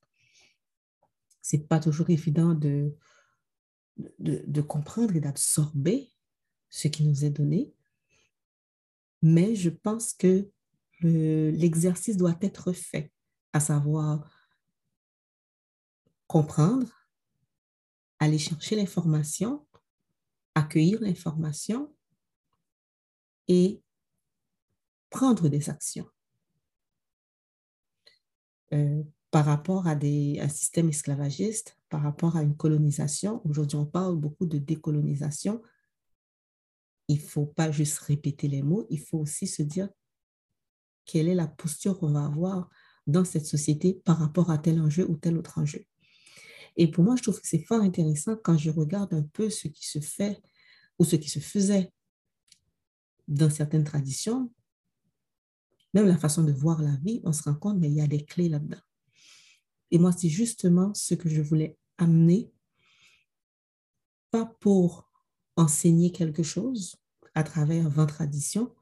Ce 1.41 1.55
n'est 1.55 1.63
pas 1.63 1.79
toujours 1.79 2.09
évident 2.09 2.53
de, 2.53 2.95
de, 4.19 4.43
de 4.45 4.61
comprendre 4.61 5.15
et 5.15 5.21
d'absorber 5.21 6.11
ce 6.69 6.87
qui 6.87 7.03
nous 7.03 7.25
est 7.25 7.29
donné, 7.29 7.73
mais 9.21 9.55
je 9.55 9.69
pense 9.69 10.13
que 10.13 10.49
l'exercice 11.01 12.17
doit 12.17 12.37
être 12.41 12.73
fait, 12.73 13.11
à 13.53 13.59
savoir 13.59 14.29
comprendre, 16.27 16.87
aller 18.19 18.37
chercher 18.37 18.75
l'information, 18.75 19.65
accueillir 20.55 21.01
l'information 21.01 21.93
et 23.47 23.81
prendre 25.09 25.49
des 25.49 25.69
actions. 25.69 26.09
Euh, 28.73 29.03
par 29.31 29.45
rapport 29.45 29.87
à 29.87 29.95
des, 29.95 30.39
un 30.39 30.49
système 30.49 30.89
esclavagiste, 30.89 31.77
par 31.89 32.01
rapport 32.01 32.37
à 32.37 32.43
une 32.43 32.55
colonisation, 32.55 33.41
aujourd'hui 33.45 33.77
on 33.77 33.85
parle 33.85 34.15
beaucoup 34.15 34.45
de 34.45 34.57
décolonisation, 34.57 35.61
il 37.07 37.17
ne 37.17 37.21
faut 37.21 37.45
pas 37.45 37.71
juste 37.71 37.99
répéter 37.99 38.47
les 38.47 38.61
mots, 38.61 38.85
il 38.89 38.99
faut 38.99 39.17
aussi 39.17 39.47
se 39.47 39.63
dire 39.63 39.89
quelle 41.05 41.27
est 41.27 41.35
la 41.35 41.47
posture 41.47 41.99
qu'on 41.99 42.13
va 42.13 42.25
avoir 42.25 42.69
dans 43.07 43.25
cette 43.25 43.45
société 43.45 44.01
par 44.05 44.19
rapport 44.19 44.51
à 44.51 44.57
tel 44.57 44.79
enjeu 44.81 45.09
ou 45.09 45.15
tel 45.15 45.37
autre 45.37 45.57
enjeu. 45.57 45.85
Et 46.77 46.89
pour 46.89 47.03
moi, 47.03 47.15
je 47.15 47.23
trouve 47.23 47.39
que 47.39 47.47
c'est 47.47 47.63
fort 47.63 47.81
intéressant 47.81 48.35
quand 48.43 48.57
je 48.57 48.69
regarde 48.69 49.13
un 49.13 49.23
peu 49.23 49.49
ce 49.49 49.67
qui 49.67 49.87
se 49.87 49.99
fait 49.99 50.41
ou 50.99 51.03
ce 51.03 51.15
qui 51.15 51.29
se 51.29 51.39
faisait 51.39 51.91
dans 53.27 53.49
certaines 53.49 53.83
traditions, 53.83 54.51
même 55.93 56.07
la 56.07 56.17
façon 56.17 56.43
de 56.43 56.51
voir 56.51 56.81
la 56.81 56.95
vie, 56.97 57.21
on 57.23 57.33
se 57.33 57.43
rend 57.43 57.55
compte, 57.55 57.77
mais 57.79 57.89
il 57.89 57.95
y 57.95 58.01
a 58.01 58.07
des 58.07 58.23
clés 58.23 58.49
là-dedans. 58.49 58.79
Et 59.91 59.99
moi, 59.99 60.11
c'est 60.11 60.29
justement 60.29 60.93
ce 60.93 61.15
que 61.15 61.29
je 61.29 61.41
voulais 61.41 61.77
amener, 61.97 62.51
pas 64.31 64.45
pour 64.45 65.09
enseigner 65.57 66.11
quelque 66.11 66.43
chose 66.43 66.95
à 67.35 67.43
travers 67.43 67.89
20 67.89 68.05
traditions, 68.05 68.73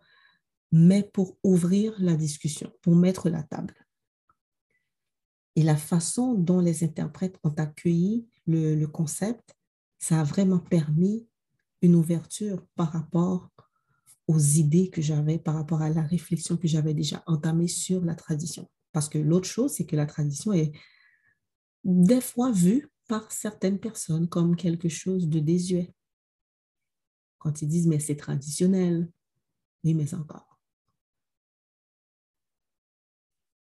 mais 0.71 1.03
pour 1.03 1.37
ouvrir 1.43 1.95
la 1.97 2.15
discussion, 2.15 2.71
pour 2.81 2.95
mettre 2.95 3.29
la 3.29 3.41
table. 3.41 3.75
Et 5.59 5.61
la 5.61 5.75
façon 5.75 6.35
dont 6.35 6.61
les 6.61 6.85
interprètes 6.85 7.37
ont 7.43 7.53
accueilli 7.57 8.25
le, 8.47 8.85
concept, 8.85 9.57
ça 9.97 10.21
a 10.21 10.23
vraiment 10.23 10.59
permis 10.59 11.27
une 11.81 11.95
ouverture 11.95 12.65
par 12.77 12.93
rapport 12.93 13.49
aux 14.29 14.39
idées 14.39 14.89
que 14.89 15.01
j'avais, 15.01 15.37
par 15.37 15.55
rapport 15.55 15.81
à 15.81 15.89
la 15.89 16.01
réflexion 16.01 16.55
que 16.55 16.69
j'avais 16.69 16.93
déjà 16.93 17.25
entamée 17.27 17.67
sur 17.67 18.05
la 18.05 18.15
tradition. 18.15 18.69
Parce 18.93 19.09
que 19.09 19.17
l'autre 19.17 19.49
chose, 19.49 19.73
c'est 19.73 19.85
que 19.85 19.97
la 19.97 20.05
tradition 20.05 20.53
est 20.53 20.71
des 21.83 22.21
fois 22.21 22.53
vue 22.53 22.87
par 23.09 23.29
certaines 23.29 23.79
personnes 23.79 24.29
comme 24.29 24.55
quelque 24.55 24.87
chose 24.87 25.27
de 25.27 25.41
désuet. 25.41 25.93
Quand 27.37 27.61
ils 27.61 27.67
disent, 27.67 27.87
mais 27.87 27.99
c'est 27.99 28.15
traditionnel, 28.15 29.11
oui, 29.83 29.93
mais 29.93 30.13
encore. 30.13 30.48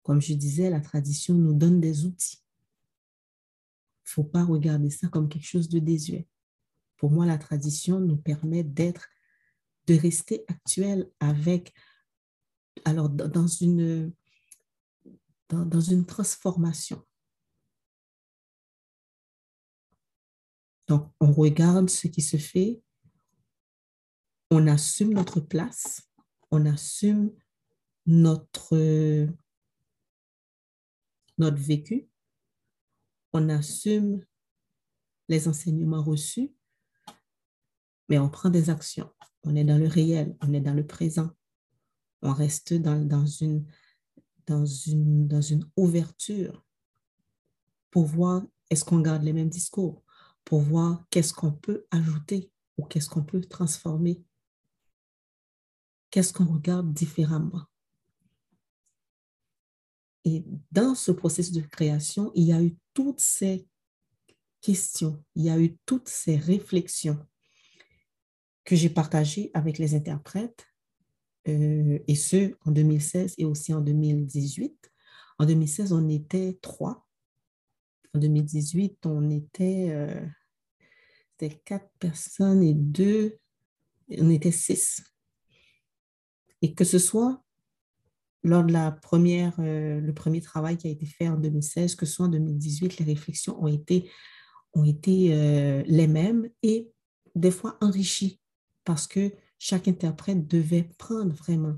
Comme 0.03 0.21
je 0.21 0.33
disais, 0.33 0.69
la 0.69 0.81
tradition 0.81 1.33
nous 1.33 1.53
donne 1.53 1.79
des 1.79 2.05
outils. 2.05 2.43
Il 4.05 4.09
ne 4.09 4.11
faut 4.11 4.23
pas 4.23 4.43
regarder 4.43 4.89
ça 4.89 5.07
comme 5.07 5.29
quelque 5.29 5.47
chose 5.47 5.69
de 5.69 5.79
désuet. 5.79 6.27
Pour 6.97 7.09
moi, 7.09 7.25
la 7.25 7.37
tradition 7.37 7.99
nous 7.99 8.17
permet 8.17 8.63
d'être, 8.63 9.07
de 9.87 9.95
rester 9.95 10.43
actuel 10.47 11.09
avec, 11.19 11.73
alors 12.85 13.09
dans 13.09 13.47
une, 13.47 14.13
dans, 15.49 15.65
dans 15.65 15.81
une 15.81 16.05
transformation. 16.05 17.01
Donc, 20.87 21.11
on 21.21 21.31
regarde 21.31 21.89
ce 21.89 22.07
qui 22.07 22.21
se 22.21 22.37
fait, 22.37 22.81
on 24.51 24.67
assume 24.67 25.13
notre 25.13 25.39
place, 25.39 26.09
on 26.51 26.65
assume 26.65 27.31
notre, 28.05 29.27
notre 31.37 31.57
vécu, 31.57 32.09
on 33.33 33.49
assume 33.49 34.23
les 35.27 35.47
enseignements 35.47 36.03
reçus, 36.03 36.53
mais 38.09 38.19
on 38.19 38.29
prend 38.29 38.49
des 38.49 38.69
actions. 38.69 39.11
On 39.43 39.55
est 39.55 39.63
dans 39.63 39.77
le 39.77 39.87
réel, 39.87 40.35
on 40.41 40.53
est 40.53 40.61
dans 40.61 40.73
le 40.73 40.85
présent. 40.85 41.31
On 42.21 42.33
reste 42.33 42.73
dans, 42.73 43.25
une, 43.25 43.65
dans, 44.45 44.65
une, 44.65 45.27
dans 45.27 45.41
une 45.41 45.69
ouverture 45.75 46.63
pour 47.91 48.05
voir 48.05 48.43
est-ce 48.69 48.85
qu'on 48.85 49.01
garde 49.01 49.23
les 49.23 49.33
mêmes 49.33 49.49
discours, 49.49 50.03
pour 50.45 50.61
voir 50.61 51.05
qu'est-ce 51.09 51.33
qu'on 51.33 51.51
peut 51.51 51.85
ajouter 51.91 52.51
ou 52.77 52.85
qu'est-ce 52.85 53.09
qu'on 53.09 53.23
peut 53.23 53.41
transformer, 53.41 54.23
qu'est-ce 56.09 56.33
qu'on 56.33 56.45
regarde 56.45 56.93
différemment? 56.93 57.65
Et 60.25 60.45
dans 60.71 60.95
ce 60.95 61.11
processus 61.11 61.53
de 61.53 61.61
création, 61.61 62.31
il 62.35 62.45
y 62.45 62.53
a 62.53 62.61
eu 62.61 62.75
toutes 62.93 63.19
ces 63.19 63.67
questions, 64.61 65.21
il 65.35 65.43
y 65.43 65.49
a 65.49 65.59
eu 65.59 65.77
toutes 65.85 66.07
ces 66.07 66.37
réflexions 66.37 67.19
que 68.63 68.75
j'ai 68.75 68.89
partagées 68.89 69.51
avec 69.53 69.77
les 69.77 69.93
interprètes, 69.93 70.65
euh, 71.47 71.99
et 72.07 72.15
ce, 72.15 72.55
en 72.65 72.71
2016 72.71 73.35
et 73.37 73.45
aussi 73.45 73.73
en 73.73 73.81
2018. 73.81 74.91
En 75.39 75.45
2016, 75.45 75.91
on 75.91 76.07
était 76.09 76.57
trois. 76.61 77.05
En 78.13 78.19
2018, 78.19 79.05
on 79.05 79.29
était, 79.29 79.89
euh, 79.89 80.25
quatre 81.65 81.89
personnes 81.99 82.63
et 82.63 82.73
deux, 82.73 83.37
on 84.17 84.29
était 84.29 84.51
six. 84.51 85.03
Et 86.61 86.73
que 86.73 86.85
ce 86.85 86.99
soit 86.99 87.42
lors 88.43 88.63
de 88.63 88.73
la 88.73 88.91
première, 88.91 89.53
euh, 89.59 90.01
le 90.01 90.13
premier 90.13 90.41
travail 90.41 90.77
qui 90.77 90.87
a 90.87 90.91
été 90.91 91.05
fait 91.05 91.27
en 91.27 91.37
2016, 91.37 91.95
que 91.95 92.05
ce 92.05 92.15
soit 92.15 92.25
en 92.25 92.29
2018, 92.29 92.97
les 92.97 93.05
réflexions 93.05 93.61
ont 93.63 93.67
été, 93.67 94.11
ont 94.73 94.83
été 94.83 95.33
euh, 95.33 95.83
les 95.85 96.07
mêmes 96.07 96.49
et 96.61 96.91
des 97.35 97.51
fois 97.51 97.77
enrichies 97.81 98.41
parce 98.83 99.07
que 99.07 99.31
chaque 99.57 99.87
interprète 99.87 100.45
devait 100.45 100.89
prendre 100.97 101.33
vraiment 101.33 101.75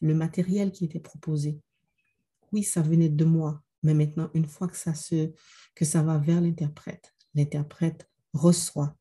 le 0.00 0.14
matériel 0.14 0.70
qui 0.70 0.84
était 0.84 1.00
proposé. 1.00 1.60
Oui, 2.52 2.62
ça 2.62 2.82
venait 2.82 3.08
de 3.08 3.24
moi, 3.24 3.62
mais 3.82 3.94
maintenant, 3.94 4.30
une 4.34 4.46
fois 4.46 4.68
que 4.68 4.76
ça, 4.76 4.94
se, 4.94 5.32
que 5.74 5.84
ça 5.84 6.02
va 6.02 6.18
vers 6.18 6.40
l'interprète, 6.40 7.14
l'interprète 7.34 8.08
reçoit, 8.32 8.96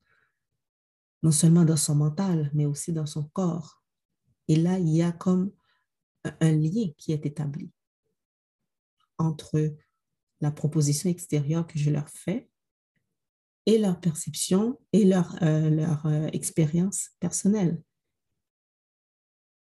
non 1.21 1.31
seulement 1.31 1.65
dans 1.65 1.77
son 1.77 1.95
mental, 1.95 2.49
mais 2.53 2.65
aussi 2.65 2.93
dans 2.93 3.05
son 3.05 3.25
corps. 3.25 3.83
Et 4.47 4.55
là, 4.55 4.79
il 4.79 4.89
y 4.89 5.03
a 5.03 5.11
comme 5.11 5.51
un 6.39 6.51
lien 6.51 6.89
qui 6.97 7.11
est 7.11 7.25
établi 7.25 7.69
entre 9.17 9.75
la 10.41 10.51
proposition 10.51 11.09
extérieure 11.09 11.65
que 11.67 11.79
je 11.79 11.89
leur 11.89 12.09
fais 12.09 12.49
et 13.65 13.77
leur 13.77 13.99
perception 13.99 14.79
et 14.93 15.05
leur, 15.05 15.41
euh, 15.41 15.69
leur 15.69 16.05
euh, 16.05 16.27
expérience 16.33 17.09
personnelle. 17.19 17.81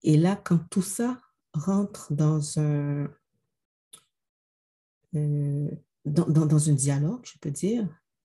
Et 0.02 0.16
là, 0.16 0.36
quand 0.36 0.60
tout 0.70 0.82
ça 0.82 1.20
rentre 1.52 2.12
dans 2.12 2.58
un, 2.58 3.08
euh, 5.14 5.70
dans, 6.04 6.26
dans, 6.28 6.70
un 6.70 6.72
dialogue, 6.72 7.24
je 7.24 7.38
peux 7.40 7.50
dire, 7.50 7.82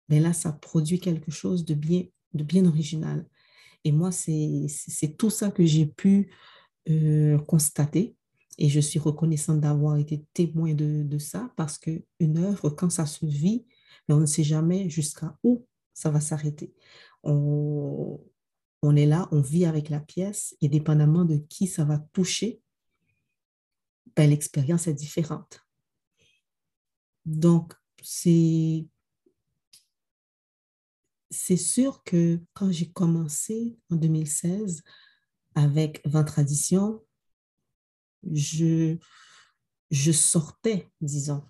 mais 0.08 0.18
ben 0.18 0.24
là, 0.24 0.34
ça 0.34 0.52
produit 0.54 1.00
quelque 1.00 1.32
chose 1.32 1.66
de 1.66 1.74
bien, 1.74 2.04
de 2.34 2.44
bien 2.44 2.66
original. 2.66 3.28
Et 3.84 3.92
moi, 3.92 4.12
c'est 4.12 5.18
tout 5.18 5.30
ça 5.30 5.52
que 5.52 5.66
j'ai 5.66 5.86
pu 5.86 6.32
constater 7.48 8.15
et 8.58 8.70
je 8.70 8.80
suis 8.80 9.00
reconnaissante 9.00 9.62
d'avoir 9.62 9.98
été 9.98 10.26
témoin 10.34 10.74
de, 10.74 11.04
de 11.04 11.18
ça 11.18 11.52
parce 11.56 11.78
qu'une 11.78 12.38
œuvre, 12.38 12.70
quand 12.70 12.90
ça 12.90 13.06
se 13.06 13.26
vit, 13.26 13.66
mais 14.08 14.16
on 14.16 14.20
ne 14.20 14.26
sait 14.26 14.44
jamais 14.44 14.90
jusqu'à 14.90 15.38
où 15.44 15.66
ça 15.94 16.10
va 16.10 16.20
s'arrêter. 16.20 16.74
On, 17.24 18.20
on 18.82 18.96
est 18.96 19.06
là, 19.06 19.28
on 19.32 19.42
vit 19.42 19.66
avec 19.66 19.90
la 19.90 20.00
pièce 20.00 20.56
et 20.62 20.70
dépendamment 20.70 21.26
de 21.26 21.38
qui 21.38 21.68
ça 21.68 21.84
va 21.84 22.00
toucher, 22.14 22.62
ben, 24.16 24.30
l'expérience 24.30 24.88
est 24.88 24.94
différente. 24.94 25.66
Donc, 27.26 27.74
c'est 28.02 28.86
c'est 31.32 31.58
sûr 31.58 32.04
que 32.04 32.40
quand 32.54 32.72
j'ai 32.72 32.90
commencé 32.92 33.78
en 33.90 33.96
2016 33.96 34.84
avec 35.56 36.02
20 36.06 36.24
traditions, 36.24 37.04
je, 38.32 38.98
je 39.92 40.12
sortais, 40.12 40.90
disons, 41.02 41.44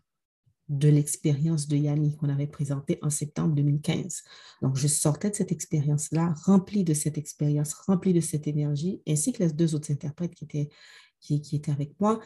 de 0.67 0.89
l'expérience 0.89 1.67
de 1.67 1.77
Yannick 1.77 2.17
qu'on 2.17 2.29
avait 2.29 2.47
présentée 2.47 2.97
en 3.03 3.09
septembre 3.09 3.53
2015. 3.55 4.23
Donc, 4.61 4.75
je 4.77 4.87
sortais 4.87 5.29
de 5.29 5.35
cette 5.35 5.51
expérience-là, 5.51 6.33
remplie 6.43 6.83
de 6.83 6.93
cette 6.93 7.17
expérience, 7.17 7.73
remplie 7.73 8.13
de 8.13 8.21
cette 8.21 8.47
énergie, 8.47 9.01
ainsi 9.07 9.31
que 9.31 9.43
les 9.43 9.51
deux 9.51 9.75
autres 9.75 9.91
interprètes 9.91 10.33
qui 10.33 10.45
étaient, 10.45 10.69
qui 11.19 11.55
étaient 11.55 11.71
avec 11.71 11.99
moi. 11.99 12.19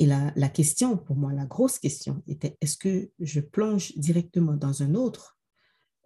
Et 0.00 0.06
la, 0.06 0.32
la, 0.34 0.48
question, 0.48 0.96
pour 0.96 1.14
moi, 1.14 1.32
la 1.32 1.44
grosse 1.44 1.78
question 1.78 2.22
était, 2.26 2.56
est-ce 2.60 2.76
que 2.76 3.10
je 3.20 3.40
plonge 3.40 3.92
directement 3.96 4.56
dans 4.56 4.82
un 4.82 4.94
autre 4.94 5.40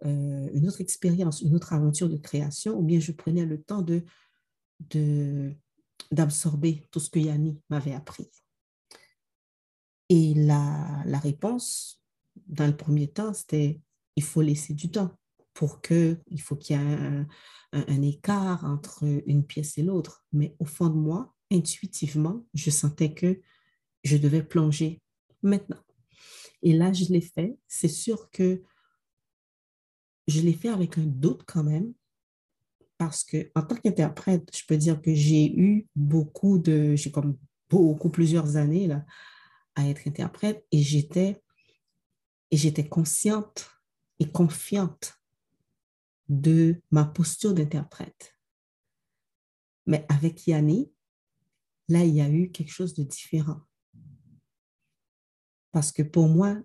euh, 0.03 0.49
une 0.53 0.67
autre 0.67 0.81
expérience, 0.81 1.41
une 1.41 1.55
autre 1.55 1.73
aventure 1.73 2.09
de 2.09 2.17
création, 2.17 2.77
ou 2.77 2.83
bien 2.83 2.99
je 2.99 3.11
prenais 3.11 3.45
le 3.45 3.61
temps 3.61 3.81
de, 3.81 4.03
d'absorber 6.11 6.83
tout 6.91 6.99
ce 6.99 7.09
que 7.09 7.19
Yanni 7.19 7.59
m'avait 7.69 7.93
appris. 7.93 8.29
Et 10.09 10.33
la, 10.35 11.03
la 11.05 11.19
réponse, 11.19 12.01
dans 12.47 12.67
le 12.67 12.75
premier 12.75 13.07
temps, 13.07 13.33
c'était 13.33 13.79
il 14.15 14.23
faut 14.23 14.41
laisser 14.41 14.73
du 14.73 14.91
temps 14.91 15.11
pour 15.53 15.81
que, 15.81 16.17
il 16.27 16.41
faut 16.41 16.55
qu'il 16.55 16.75
y 16.75 16.79
ait 16.79 16.83
un, 16.83 17.27
un, 17.71 18.01
écart 18.01 18.63
entre 18.65 19.03
une 19.25 19.45
pièce 19.45 19.77
et 19.77 19.83
l'autre. 19.83 20.25
Mais 20.31 20.55
au 20.59 20.65
fond 20.65 20.89
de 20.89 20.95
moi, 20.95 21.33
intuitivement, 21.51 22.45
je 22.53 22.69
sentais 22.69 23.13
que 23.13 23.41
je 24.03 24.17
devais 24.17 24.43
plonger 24.43 25.01
maintenant. 25.41 25.81
Et 26.61 26.73
là, 26.73 26.93
je 26.93 27.05
l'ai 27.05 27.21
fait. 27.21 27.57
C'est 27.67 27.87
sûr 27.87 28.29
que 28.31 28.61
je 30.27 30.41
l'ai 30.41 30.53
fait 30.53 30.69
avec 30.69 30.97
un 30.97 31.05
doute 31.05 31.43
quand 31.45 31.63
même, 31.63 31.93
parce 32.97 33.23
que 33.23 33.51
en 33.55 33.61
tant 33.61 33.75
qu'interprète, 33.75 34.49
je 34.55 34.63
peux 34.65 34.77
dire 34.77 35.01
que 35.01 35.13
j'ai 35.13 35.53
eu 35.57 35.87
beaucoup 35.95 36.57
de, 36.57 36.95
j'ai 36.95 37.11
comme 37.11 37.37
beaucoup 37.69 38.09
plusieurs 38.09 38.55
années 38.55 38.87
là, 38.87 39.05
à 39.75 39.87
être 39.87 40.07
interprète 40.07 40.65
et 40.71 40.81
j'étais 40.81 41.41
et 42.51 42.57
j'étais 42.57 42.87
consciente 42.87 43.69
et 44.19 44.31
confiante 44.31 45.19
de 46.29 46.81
ma 46.91 47.05
posture 47.05 47.53
d'interprète. 47.53 48.35
Mais 49.85 50.05
avec 50.09 50.47
Yanni, 50.47 50.91
là, 51.89 52.03
il 52.03 52.15
y 52.15 52.21
a 52.21 52.29
eu 52.29 52.49
quelque 52.51 52.71
chose 52.71 52.93
de 52.93 53.03
différent. 53.03 53.61
Parce 55.71 55.91
que 55.91 56.01
pour 56.01 56.27
moi, 56.27 56.57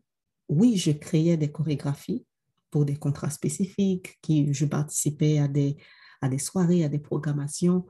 oui, 0.49 0.77
je 0.77 0.93
créais 0.93 1.37
des 1.37 1.51
chorégraphies, 1.51 2.25
pour 2.71 2.85
des 2.85 2.97
contrats 2.97 3.31
spécifiques, 3.31 4.19
qui, 4.23 4.55
je 4.55 4.65
participais 4.65 5.39
à 5.39 5.49
des, 5.49 5.77
à 6.21 6.29
des 6.29 6.39
soirées, 6.39 6.85
à 6.85 6.89
des 6.89 6.99
programmations, 6.99 7.87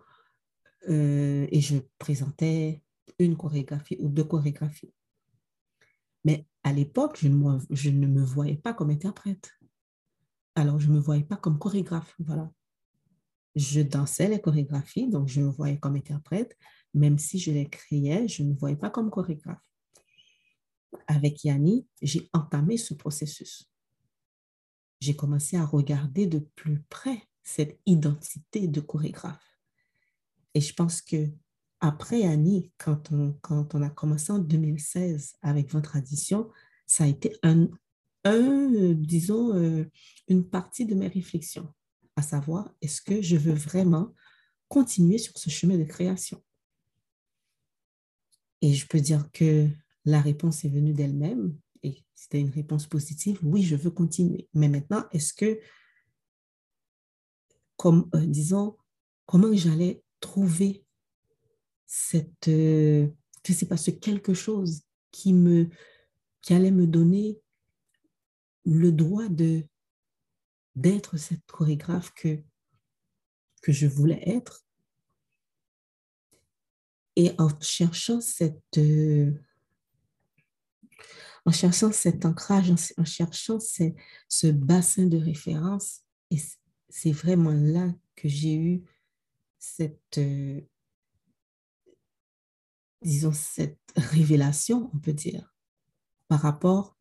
euh, 0.89 1.47
et 1.51 1.61
je 1.61 1.79
présentais 1.99 2.83
une 3.19 3.37
chorégraphie 3.37 3.97
ou 4.01 4.09
deux 4.09 4.25
chorégraphies. 4.25 4.93
Mais 6.25 6.47
à 6.63 6.73
l'époque, 6.73 7.19
je, 7.21 7.29
ne 7.29 8.07
me 8.07 8.23
voyais 8.23 8.57
pas 8.57 8.75
comme 8.75 8.91
interprète. 8.91 9.53
Alors, 10.55 10.79
je 10.79 10.89
ne 10.89 10.95
me 10.95 11.01
voyais 11.01 11.25
pas 11.25 11.37
comme 11.37 11.59
chorégraphe. 11.59 12.15
Voilà. 12.19 12.51
Je 13.57 13.81
dansais 13.81 14.29
les 14.29 14.41
chorégraphies, 14.41 15.09
donc 15.09 15.29
je 15.29 15.41
me 15.41 15.49
voyais 15.49 15.79
comme 15.79 15.97
interprète. 15.97 16.57
Même 16.95 17.19
si 17.19 17.39
je 17.39 17.51
les 17.53 17.69
créais, 17.69 18.29
je 18.29 18.43
ne 18.43 18.51
me 18.51 18.55
voyais 18.55 18.77
pas 18.77 18.91
comme 18.91 19.11
chorégraphe. 19.11 19.63
Avec 21.07 21.45
Yanni, 21.45 21.87
j'ai 22.03 22.29
entamé 22.33 22.77
ce 22.77 22.95
processus 22.95 23.71
j'ai 25.01 25.17
commencé 25.17 25.57
à 25.57 25.65
regarder 25.65 26.27
de 26.27 26.39
plus 26.39 26.83
près 26.89 27.27
cette 27.43 27.79
identité 27.87 28.69
de 28.69 28.81
chorégraphe. 28.81 29.59
Et 30.55 30.61
je 30.61 30.75
pense 30.75 31.01
que 31.01 31.29
après 31.81 32.25
Annie, 32.25 32.71
quand 32.79 33.11
on, 33.13 33.33
quand 33.41 33.75
on 33.75 33.83
a 33.83 33.91
commencé 33.91 34.33
en 34.33 34.39
2016 34.39 35.37
avec 35.43 35.71
20 35.73 35.81
traditions, 35.81 36.51
ça 36.87 37.05
a 37.05 37.07
été 37.07 37.37
un, 37.43 37.69
un 38.25 38.93
disons, 38.93 39.55
euh, 39.55 39.85
une 40.29 40.49
partie 40.49 40.85
de 40.85 40.95
mes 40.95 41.09
réflexions, 41.09 41.73
à 42.17 42.23
savoir, 42.23 42.75
est-ce 42.83 43.01
que 43.01 43.23
je 43.23 43.37
veux 43.37 43.55
vraiment 43.55 44.15
continuer 44.69 45.19
sur 45.19 45.39
ce 45.39 45.49
chemin 45.51 45.79
de 45.79 45.85
création? 45.85 46.43
Et 48.61 48.75
je 48.75 48.87
peux 48.87 49.01
dire 49.01 49.31
que 49.33 49.69
la 50.05 50.21
réponse 50.21 50.65
est 50.65 50.69
venue 50.69 50.93
d'elle-même 50.93 51.57
et 51.83 52.05
c'était 52.15 52.41
une 52.41 52.51
réponse 52.51 52.87
positive, 52.87 53.39
oui, 53.43 53.63
je 53.63 53.77
veux 53.77 53.91
continuer. 53.91 54.49
Mais 54.53 54.69
maintenant, 54.69 55.05
est-ce 55.13 55.33
que, 55.33 55.59
comme, 57.81 58.11
euh, 58.15 58.27
disons, 58.27 58.77
comment 59.25 59.55
j'allais 59.55 60.03
trouver 60.21 60.85
cette, 61.87 62.49
euh, 62.49 63.09
je 63.43 63.55
sais 63.55 63.65
pas, 63.65 63.79
ce 63.79 63.91
quelque 63.91 64.35
chose 64.35 64.83
qui, 65.11 65.33
me, 65.33 65.71
qui 66.43 66.53
allait 66.53 66.73
me 66.73 66.87
donner 66.87 67.41
le 68.67 68.93
droit 68.93 69.29
de 69.29 69.65
d'être 70.77 71.17
cette 71.17 71.47
chorégraphe 71.47 72.13
que, 72.13 72.43
que 73.63 73.73
je 73.73 73.87
voulais 73.87 74.23
être. 74.29 74.67
Et 77.17 77.33
en 77.39 77.49
cherchant 77.63 78.21
cette, 78.21 78.77
euh, 78.77 79.33
en 81.47 81.51
cherchant 81.51 81.93
cet 81.93 82.27
ancrage, 82.27 82.71
en, 82.99 83.05
cherchant 83.07 83.59
ce 83.59 84.47
bassin 84.49 85.07
de 85.07 85.17
référence. 85.17 86.03
C'est 86.91 87.13
vraiment 87.13 87.53
là 87.53 87.93
que 88.17 88.29
j'ai 88.29 88.57
eu 88.57 88.83
cette, 89.59 90.19
euh, 90.19 90.61
disons, 93.03 93.33
cette 93.33 93.79
révélation, 93.97 94.91
on 94.93 94.99
peut 94.99 95.13
dire, 95.13 95.55
par 96.29 96.41
rapport 96.41 96.97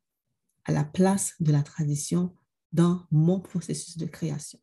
à 0.66 0.72
la 0.72 0.84
place 0.84 1.36
de 1.40 1.52
la 1.52 1.64
tradition 1.64 2.36
dans 2.72 3.06
mon 3.12 3.40
processus 3.40 3.98
de 3.98 4.06
création. 4.06 4.60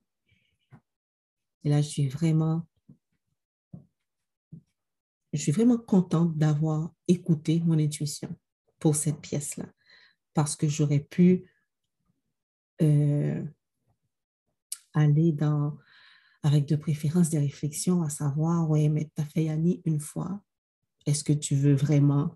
Et 1.65 1.69
là, 1.69 1.83
je 1.83 1.89
suis 1.89 2.09
vraiment, 2.09 2.67
je 5.33 5.39
suis 5.39 5.53
vraiment 5.53 5.79
contente 5.79 6.37
d'avoir 6.37 6.95
écouté 7.09 7.61
mon 7.61 7.79
intuition 7.79 8.37
pour 8.79 8.95
cette 8.95 9.21
pièce-là, 9.21 9.67
parce 10.33 10.55
que 10.55 10.69
j'aurais 10.69 11.01
pu 11.01 11.51
euh, 12.83 13.45
aller 14.97 15.33
dans, 15.33 15.77
avec 16.43 16.67
de 16.67 16.77
préférence 16.77 17.31
des 17.31 17.39
réflexions 17.39 18.03
à 18.03 18.09
savoir, 18.09 18.69
oui, 18.71 18.89
mais 18.89 19.11
tu 19.15 19.23
as 19.23 19.25
fait 19.25 19.45
Yanni 19.45 19.83
une 19.85 20.01
fois, 20.01 20.41
est-ce 21.07 21.23
que 21.23 21.33
tu 21.33 21.55
veux 21.55 21.75
vraiment 21.75 22.35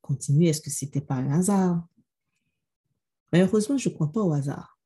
continuer? 0.00 0.48
Est-ce 0.48 0.60
que 0.60 0.70
c'était 0.70 1.00
pas 1.00 1.14
un 1.14 1.30
hasard? 1.30 1.86
Mais 3.32 3.42
heureusement, 3.42 3.78
je 3.78 3.88
ne 3.88 3.94
crois 3.94 4.10
pas 4.10 4.22
au 4.22 4.32
hasard. 4.32 4.78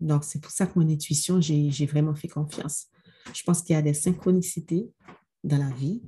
Donc, 0.00 0.24
c'est 0.24 0.40
pour 0.40 0.50
ça 0.50 0.66
que 0.66 0.78
mon 0.78 0.88
intuition, 0.88 1.40
j'ai 1.40 1.86
vraiment 1.86 2.14
fait 2.14 2.28
confiance. 2.28 2.86
Je 3.32 3.42
pense 3.44 3.62
qu'il 3.62 3.74
y 3.74 3.78
a 3.78 3.82
des 3.82 3.94
synchronicités 3.94 4.90
dans 5.42 5.58
la 5.58 5.70
vie 5.70 6.02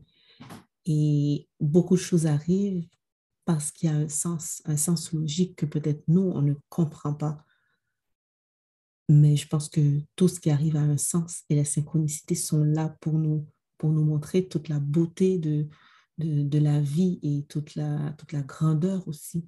et 0.85 1.49
beaucoup 1.61 1.97
de 1.97 2.01
choses 2.01 2.27
arrivent 2.27 2.89
parce 3.45 3.71
qu'il 3.71 3.91
y 3.91 3.93
a 3.93 3.97
un 3.97 4.09
sens, 4.09 4.63
un 4.67 4.77
sens 4.77 5.13
logique 5.13 5.57
que 5.57 5.67
peut-être 5.67 6.03
nous, 6.09 6.23
on 6.23 6.43
ne 6.43 6.55
comprend 6.69 7.15
pas. 7.15 7.45
Mais 9.09 9.37
je 9.37 9.49
pense 9.49 9.69
que 9.69 10.01
tout 10.17 10.29
ce 10.29 10.39
qui 10.39 10.51
arrive 10.51 10.77
a 10.77 10.81
un 10.81 10.99
sens 10.99 11.45
et 11.49 11.55
les 11.55 11.65
synchronicités 11.65 12.35
sont 12.35 12.63
là 12.63 12.95
pour 13.01 13.19
nous, 13.19 13.47
pour 13.79 13.91
nous 13.91 14.05
montrer 14.05 14.47
toute 14.47 14.69
la 14.69 14.81
beauté 14.81 15.39
de, 15.39 15.67
de, 16.19 16.43
de 16.43 16.59
la 16.59 16.81
vie 16.81 17.19
et 17.23 17.45
toute 17.49 17.75
la, 17.75 18.13
toute 18.19 18.33
la 18.33 18.43
grandeur 18.43 19.07
aussi 19.09 19.47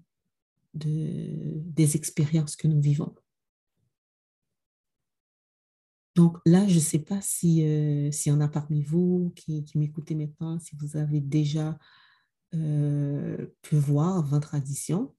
de, 0.75 1.61
des 1.67 1.97
expériences 1.97 2.57
que 2.57 2.69
nous 2.69 2.81
vivons. 2.81 3.15
Donc 6.17 6.39
là, 6.45 6.67
je 6.67 6.75
ne 6.75 6.81
sais 6.81 6.99
pas 6.99 7.21
si, 7.21 7.65
euh, 7.65 8.11
s'il 8.11 8.33
y 8.33 8.35
en 8.35 8.41
a 8.41 8.49
parmi 8.49 8.83
vous 8.83 9.33
qui, 9.37 9.65
qui 9.65 9.79
m'écoutez 9.79 10.15
maintenant, 10.15 10.59
si 10.59 10.75
vous 10.77 10.97
avez 10.97 11.21
déjà 11.21 11.79
euh, 12.55 13.47
pu 13.63 13.77
voir 13.77 14.25
20 14.27 14.41
traditions, 14.41 15.15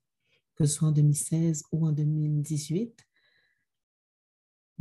que 0.56 0.66
ce 0.66 0.74
soit 0.74 0.90
en 0.90 0.92
2016 0.92 1.64
ou 1.72 1.88
en 1.88 1.92
2018. 1.92 3.06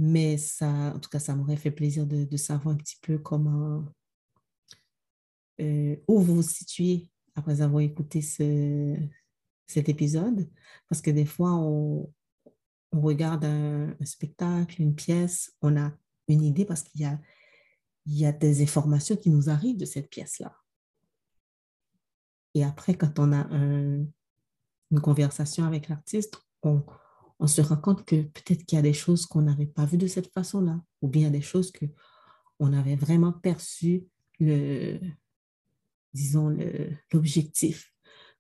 Mais 0.03 0.39
ça, 0.39 0.95
en 0.95 0.99
tout 0.99 1.11
cas, 1.11 1.19
ça 1.19 1.37
m'aurait 1.37 1.59
fait 1.59 1.71
plaisir 1.71 2.07
de, 2.07 2.37
savoir 2.39 2.75
un 2.75 2.79
petit 2.79 2.97
peu 3.03 3.19
comment, 3.19 3.85
euh, 5.61 5.97
où 6.09 6.21
vous 6.21 6.37
vous 6.37 6.43
situez 6.43 7.11
après 7.35 7.61
avoir 7.61 7.83
écouté 7.83 8.23
ce, 8.23 8.97
cet 9.67 9.91
épisode. 9.91 10.49
Parce 10.89 11.03
que 11.03 11.11
des 11.11 11.27
fois, 11.27 11.53
on, 11.55 12.11
on 12.93 13.01
regarde 13.03 13.45
un, 13.45 13.91
un, 13.91 14.05
spectacle, 14.07 14.81
une 14.81 14.95
pièce, 14.95 15.55
on 15.61 15.77
a 15.77 15.93
une 16.29 16.45
idée 16.45 16.65
parce 16.65 16.83
qu'il 16.83 17.03
y 17.03 17.05
a, 17.05 17.21
il 18.07 18.17
y 18.17 18.25
a 18.25 18.33
des 18.33 18.63
informations 18.63 19.17
qui 19.17 19.29
nous 19.29 19.51
arrivent 19.51 19.77
de 19.77 19.85
cette 19.85 20.09
pièce-là. 20.09 20.57
Et 22.55 22.65
après, 22.65 22.95
quand 22.95 23.19
on 23.19 23.35
a 23.35 23.47
une 23.55 25.01
conversation 25.03 25.67
avec 25.67 25.91
l'artiste, 25.91 26.41
on, 26.63 26.83
on 27.41 27.47
se 27.47 27.63
rend 27.63 27.79
compte 27.79 28.05
que 28.05 28.23
peut-être 28.23 28.65
qu'il 28.65 28.77
y 28.77 28.79
a 28.79 28.83
des 28.83 28.93
choses 28.93 29.27
qu'on 29.27 29.43
n'avait 29.43 29.67
pas 29.67 29.87
vues 29.87 29.97
de 29.97 30.07
cette 30.07 30.31
façon-là, 30.33 30.81
ou 31.01 31.09
bien 31.09 31.31
des 31.31 31.41
choses 31.41 31.73
que 31.73 31.87
on 32.59 32.75
avait 32.75 32.97
vraiment 32.97 33.33
perçu 33.33 34.05
le, 34.39 35.01
disons, 36.13 36.55
l'objectif 37.13 37.93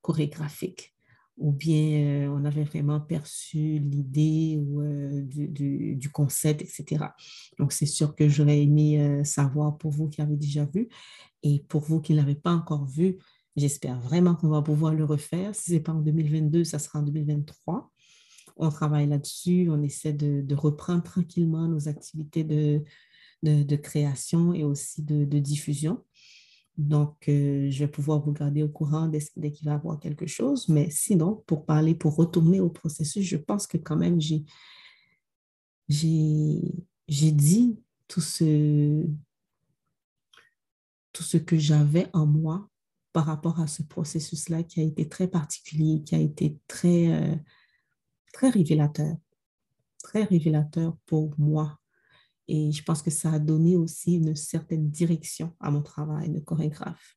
chorégraphique, 0.02 0.94
ou 1.38 1.52
bien 1.52 2.26
euh, 2.26 2.28
on 2.28 2.44
avait 2.44 2.64
vraiment 2.64 3.00
perçu 3.00 3.78
l'idée 3.78 4.62
euh, 4.62 5.22
du, 5.22 5.96
du, 5.96 6.10
concept, 6.10 6.60
etc. 6.60 7.06
Donc, 7.58 7.72
c'est 7.72 7.86
sûr 7.86 8.14
que 8.14 8.28
j'aurais 8.28 8.62
aimé 8.62 9.00
euh, 9.00 9.24
savoir 9.24 9.78
pour 9.78 9.90
vous 9.90 10.10
qui 10.10 10.20
avez 10.20 10.36
déjà 10.36 10.66
vu, 10.66 10.90
et 11.42 11.64
pour 11.68 11.80
vous 11.80 12.02
qui 12.02 12.12
ne 12.12 12.18
l'avez 12.18 12.34
pas 12.34 12.52
encore 12.52 12.84
vu, 12.84 13.16
j'espère 13.56 13.98
vraiment 14.00 14.34
qu'on 14.34 14.48
va 14.48 14.60
pouvoir 14.60 14.92
le 14.92 15.04
refaire. 15.04 15.54
Si 15.54 15.70
ce 15.70 15.72
n'est 15.72 15.80
pas 15.80 15.92
en 15.92 16.00
2022, 16.00 16.64
ça 16.64 16.78
sera 16.78 16.98
en 16.98 17.02
2023 17.02 17.90
on 18.60 18.70
travaille 18.70 19.08
là-dessus, 19.08 19.68
on 19.70 19.82
essaie 19.82 20.12
de, 20.12 20.54
reprendre 20.54 21.02
tranquillement 21.02 21.66
nos 21.68 21.88
activités 21.88 22.44
de, 22.44 22.82
de, 23.42 23.76
création 23.76 24.52
et 24.54 24.64
aussi 24.64 25.02
de, 25.02 25.38
diffusion. 25.38 26.04
Donc, 26.76 27.28
euh, 27.28 27.68
je 27.70 27.78
vais 27.80 27.90
pouvoir 27.90 28.20
vous 28.20 28.32
garder 28.32 28.62
au 28.62 28.68
courant 28.68 29.08
dès, 29.08 29.20
qu'il 29.50 29.66
va 29.66 29.72
y 29.72 29.74
avoir 29.74 29.98
quelque 29.98 30.26
chose. 30.26 30.68
Mais 30.68 30.88
sinon, 30.90 31.42
pour 31.46 31.66
parler, 31.66 31.94
pour 31.94 32.16
retourner 32.16 32.60
au 32.60 32.70
processus, 32.70 33.24
je 33.24 33.36
pense 33.36 33.66
que 33.66 33.76
quand 33.76 33.96
même, 33.96 34.20
j'ai, 34.20 34.44
dit 37.08 37.78
tout 38.08 38.20
ce, 38.20 39.04
tout 41.12 41.22
ce 41.22 41.36
que 41.36 41.58
j'avais 41.58 42.08
en 42.12 42.26
moi 42.26 42.68
par 43.12 43.26
rapport 43.26 43.60
à 43.60 43.66
ce 43.66 43.82
processus-là 43.82 44.62
qui 44.62 44.80
a 44.80 44.84
été 44.84 45.08
très 45.08 45.26
particulier, 45.26 46.02
qui 46.04 46.14
a 46.14 46.18
été 46.18 46.56
très, 46.68 47.08
euh, 47.12 47.34
très 48.32 48.50
révélateur, 48.50 49.16
très 50.02 50.24
révélateur 50.24 50.96
pour 51.06 51.34
moi. 51.38 51.78
Et 52.48 52.72
je 52.72 52.82
pense 52.82 53.02
que 53.02 53.10
ça 53.10 53.32
a 53.32 53.38
donné 53.38 53.76
aussi 53.76 54.14
une 54.14 54.34
certaine 54.34 54.90
direction 54.90 55.54
à 55.60 55.70
mon 55.70 55.82
travail 55.82 56.30
de 56.30 56.40
chorégraphe. 56.40 57.16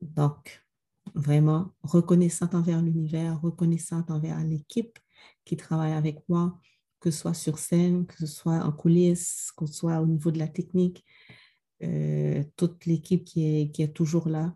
Donc, 0.00 0.62
vraiment 1.14 1.72
reconnaissante 1.82 2.54
envers 2.54 2.82
l'univers, 2.82 3.40
reconnaissante 3.40 4.10
envers 4.10 4.38
l'équipe 4.44 4.98
qui 5.44 5.56
travaille 5.56 5.92
avec 5.92 6.28
moi, 6.28 6.58
que 7.00 7.10
ce 7.10 7.18
soit 7.18 7.34
sur 7.34 7.58
scène, 7.58 8.06
que 8.06 8.16
ce 8.18 8.26
soit 8.26 8.64
en 8.64 8.72
coulisses, 8.72 9.52
que 9.56 9.66
ce 9.66 9.72
soit 9.72 10.00
au 10.00 10.06
niveau 10.06 10.30
de 10.30 10.38
la 10.38 10.48
technique, 10.48 11.04
euh, 11.82 12.44
toute 12.56 12.86
l'équipe 12.86 13.24
qui 13.24 13.44
est, 13.44 13.70
qui 13.70 13.82
est 13.82 13.92
toujours 13.92 14.28
là 14.28 14.54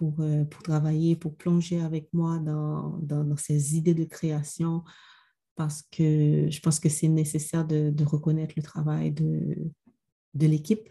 pour, 0.00 0.18
euh, 0.20 0.46
pour 0.46 0.62
travailler, 0.62 1.14
pour 1.14 1.36
plonger 1.36 1.78
avec 1.78 2.08
moi 2.14 2.38
dans, 2.38 3.36
ces 3.36 3.76
idées 3.76 3.92
de 3.92 4.04
création, 4.04 4.82
parce 5.56 5.82
que 5.82 6.48
je 6.50 6.60
pense 6.60 6.80
que 6.80 6.88
c'est 6.88 7.06
nécessaire 7.06 7.66
de, 7.66 7.92
reconnaître 8.02 8.54
le 8.56 8.62
travail 8.62 9.12
de, 9.12 9.70
l'équipe, 10.34 10.88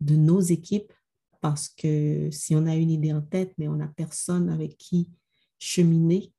de 0.00 0.14
nos 0.14 0.40
équipes, 0.40 0.92
parce 1.40 1.68
que 1.68 2.30
si 2.30 2.54
on 2.54 2.64
a 2.66 2.76
une 2.76 2.92
idée 2.92 3.12
en 3.12 3.22
tête, 3.22 3.52
mais 3.58 3.66
on 3.66 3.74
n'a 3.74 3.88
personne 3.88 4.50
avec 4.50 4.76
qui 4.76 5.10
cheminer, 5.58 6.32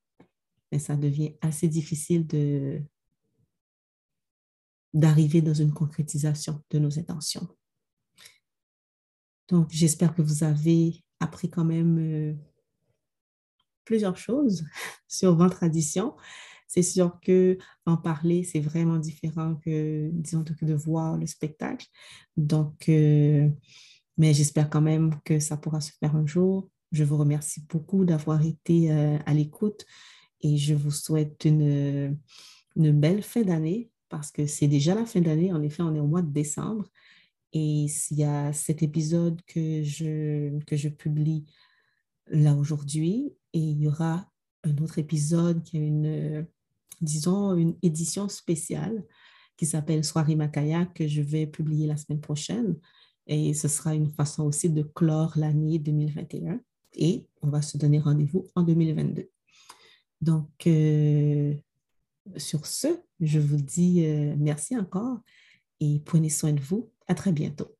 ben, 0.71 0.79
ça 0.79 0.95
devient 0.95 1.33
assez 1.41 1.67
difficile 1.67 2.25
d'arriver 4.93 5.41
dans 5.41 5.53
une 5.53 5.73
concrétisation 5.73 6.63
de 6.69 6.79
nos 6.79 6.97
intentions. 6.97 7.49
Donc, 9.49 9.67
j'espère 9.69 10.15
que 10.15 10.21
vous 10.21 10.45
avez 10.45 11.03
appris 11.23 11.49
quand 11.49 11.65
même 11.65 11.97
euh, 11.99 12.33
plusieurs 13.86 14.17
choses 14.17 14.65
sur 15.07 15.36
20 15.36 15.49
traditions. 15.49 16.15
C'est 16.67 16.83
sûr 16.83 17.19
que 17.21 17.57
en 17.86 17.97
parler, 17.97 18.43
c'est 18.43 18.59
vraiment 18.59 18.97
différent 18.97 19.55
que, 19.55 20.09
disons, 20.12 20.43
de 20.62 20.73
voir 20.73 21.17
le 21.17 21.27
spectacle. 21.27 21.88
Donc, 22.36 22.89
euh, 22.89 23.47
mais 24.17 24.33
j'espère 24.33 24.69
quand 24.69 24.81
même 24.81 25.12
que 25.23 25.39
ça 25.39 25.57
pourra 25.57 25.81
se 25.81 25.91
faire 25.99 26.15
un 26.15 26.25
jour. 26.25 26.69
Je 26.91 27.03
vous 27.03 27.17
remercie 27.17 27.65
beaucoup 27.69 28.05
d'avoir 28.05 28.43
été 28.43 28.91
euh, 28.91 29.17
à 29.25 29.33
l'écoute 29.33 29.86
et 30.41 30.57
je 30.57 30.73
vous 30.73 30.91
souhaite 30.91 31.45
une 31.45 32.17
belle 32.75 33.23
fin 33.23 33.41
d'année 33.41 33.91
parce 34.09 34.31
que 34.31 34.45
c'est 34.45 34.67
déjà 34.67 34.93
la 34.93 35.05
fin 35.05 35.21
d'année. 35.21 35.51
En 35.53 35.62
effet, 35.62 35.81
on 35.81 35.95
est 35.95 35.99
au 35.99 36.07
mois 36.07 36.21
de 36.21 36.31
décembre. 36.31 36.86
Et 37.53 37.87
s'il 37.87 38.17
y 38.17 38.23
a 38.23 38.51
cet 38.51 38.83
épisode 38.83 39.41
que 39.45 39.83
je, 39.83 40.59
que 40.65 40.75
je 40.75 40.89
publie 40.89 41.45
là 42.27 42.55
aujourd'hui, 42.55 43.33
et 43.53 43.59
il 43.59 43.79
y 43.81 43.87
aura 43.87 44.27
un 44.63 44.77
autre 44.77 44.97
épisode 44.97 45.63
qui 45.63 45.77
est 45.77 45.87
une, 45.87 46.47
disons, 47.01 47.55
une 47.55 47.75
édition 47.81 48.27
spéciale 48.27 49.05
qui 49.55 49.65
s'appelle 49.65 50.03
Soirée 50.03 50.35
Makaya 50.35 50.85
que 50.87 51.07
je 51.07 51.21
vais 51.21 51.45
publier 51.45 51.85
la 51.85 51.97
semaine 51.97 52.21
prochaine. 52.21 52.77
Et 53.27 53.53
ce 53.53 53.67
sera 53.67 53.93
une 53.93 54.09
façon 54.09 54.43
aussi 54.43 54.69
de 54.69 54.83
clore 54.83 55.33
l'année 55.35 55.79
2021. 55.79 56.59
Et 56.95 57.27
on 57.41 57.49
va 57.49 57.61
se 57.61 57.77
donner 57.77 57.99
rendez-vous 57.99 58.47
en 58.55 58.63
2022. 58.63 59.29
Donc, 60.21 60.49
euh, 60.67 61.53
sur 62.37 62.65
ce, 62.65 62.87
je 63.19 63.39
vous 63.39 63.57
dis 63.57 64.05
euh, 64.05 64.35
merci 64.37 64.77
encore 64.77 65.19
et 65.79 66.01
prenez 66.05 66.29
soin 66.29 66.53
de 66.53 66.61
vous. 66.61 66.92
À 67.07 67.15
très 67.15 67.31
bientôt. 67.31 67.77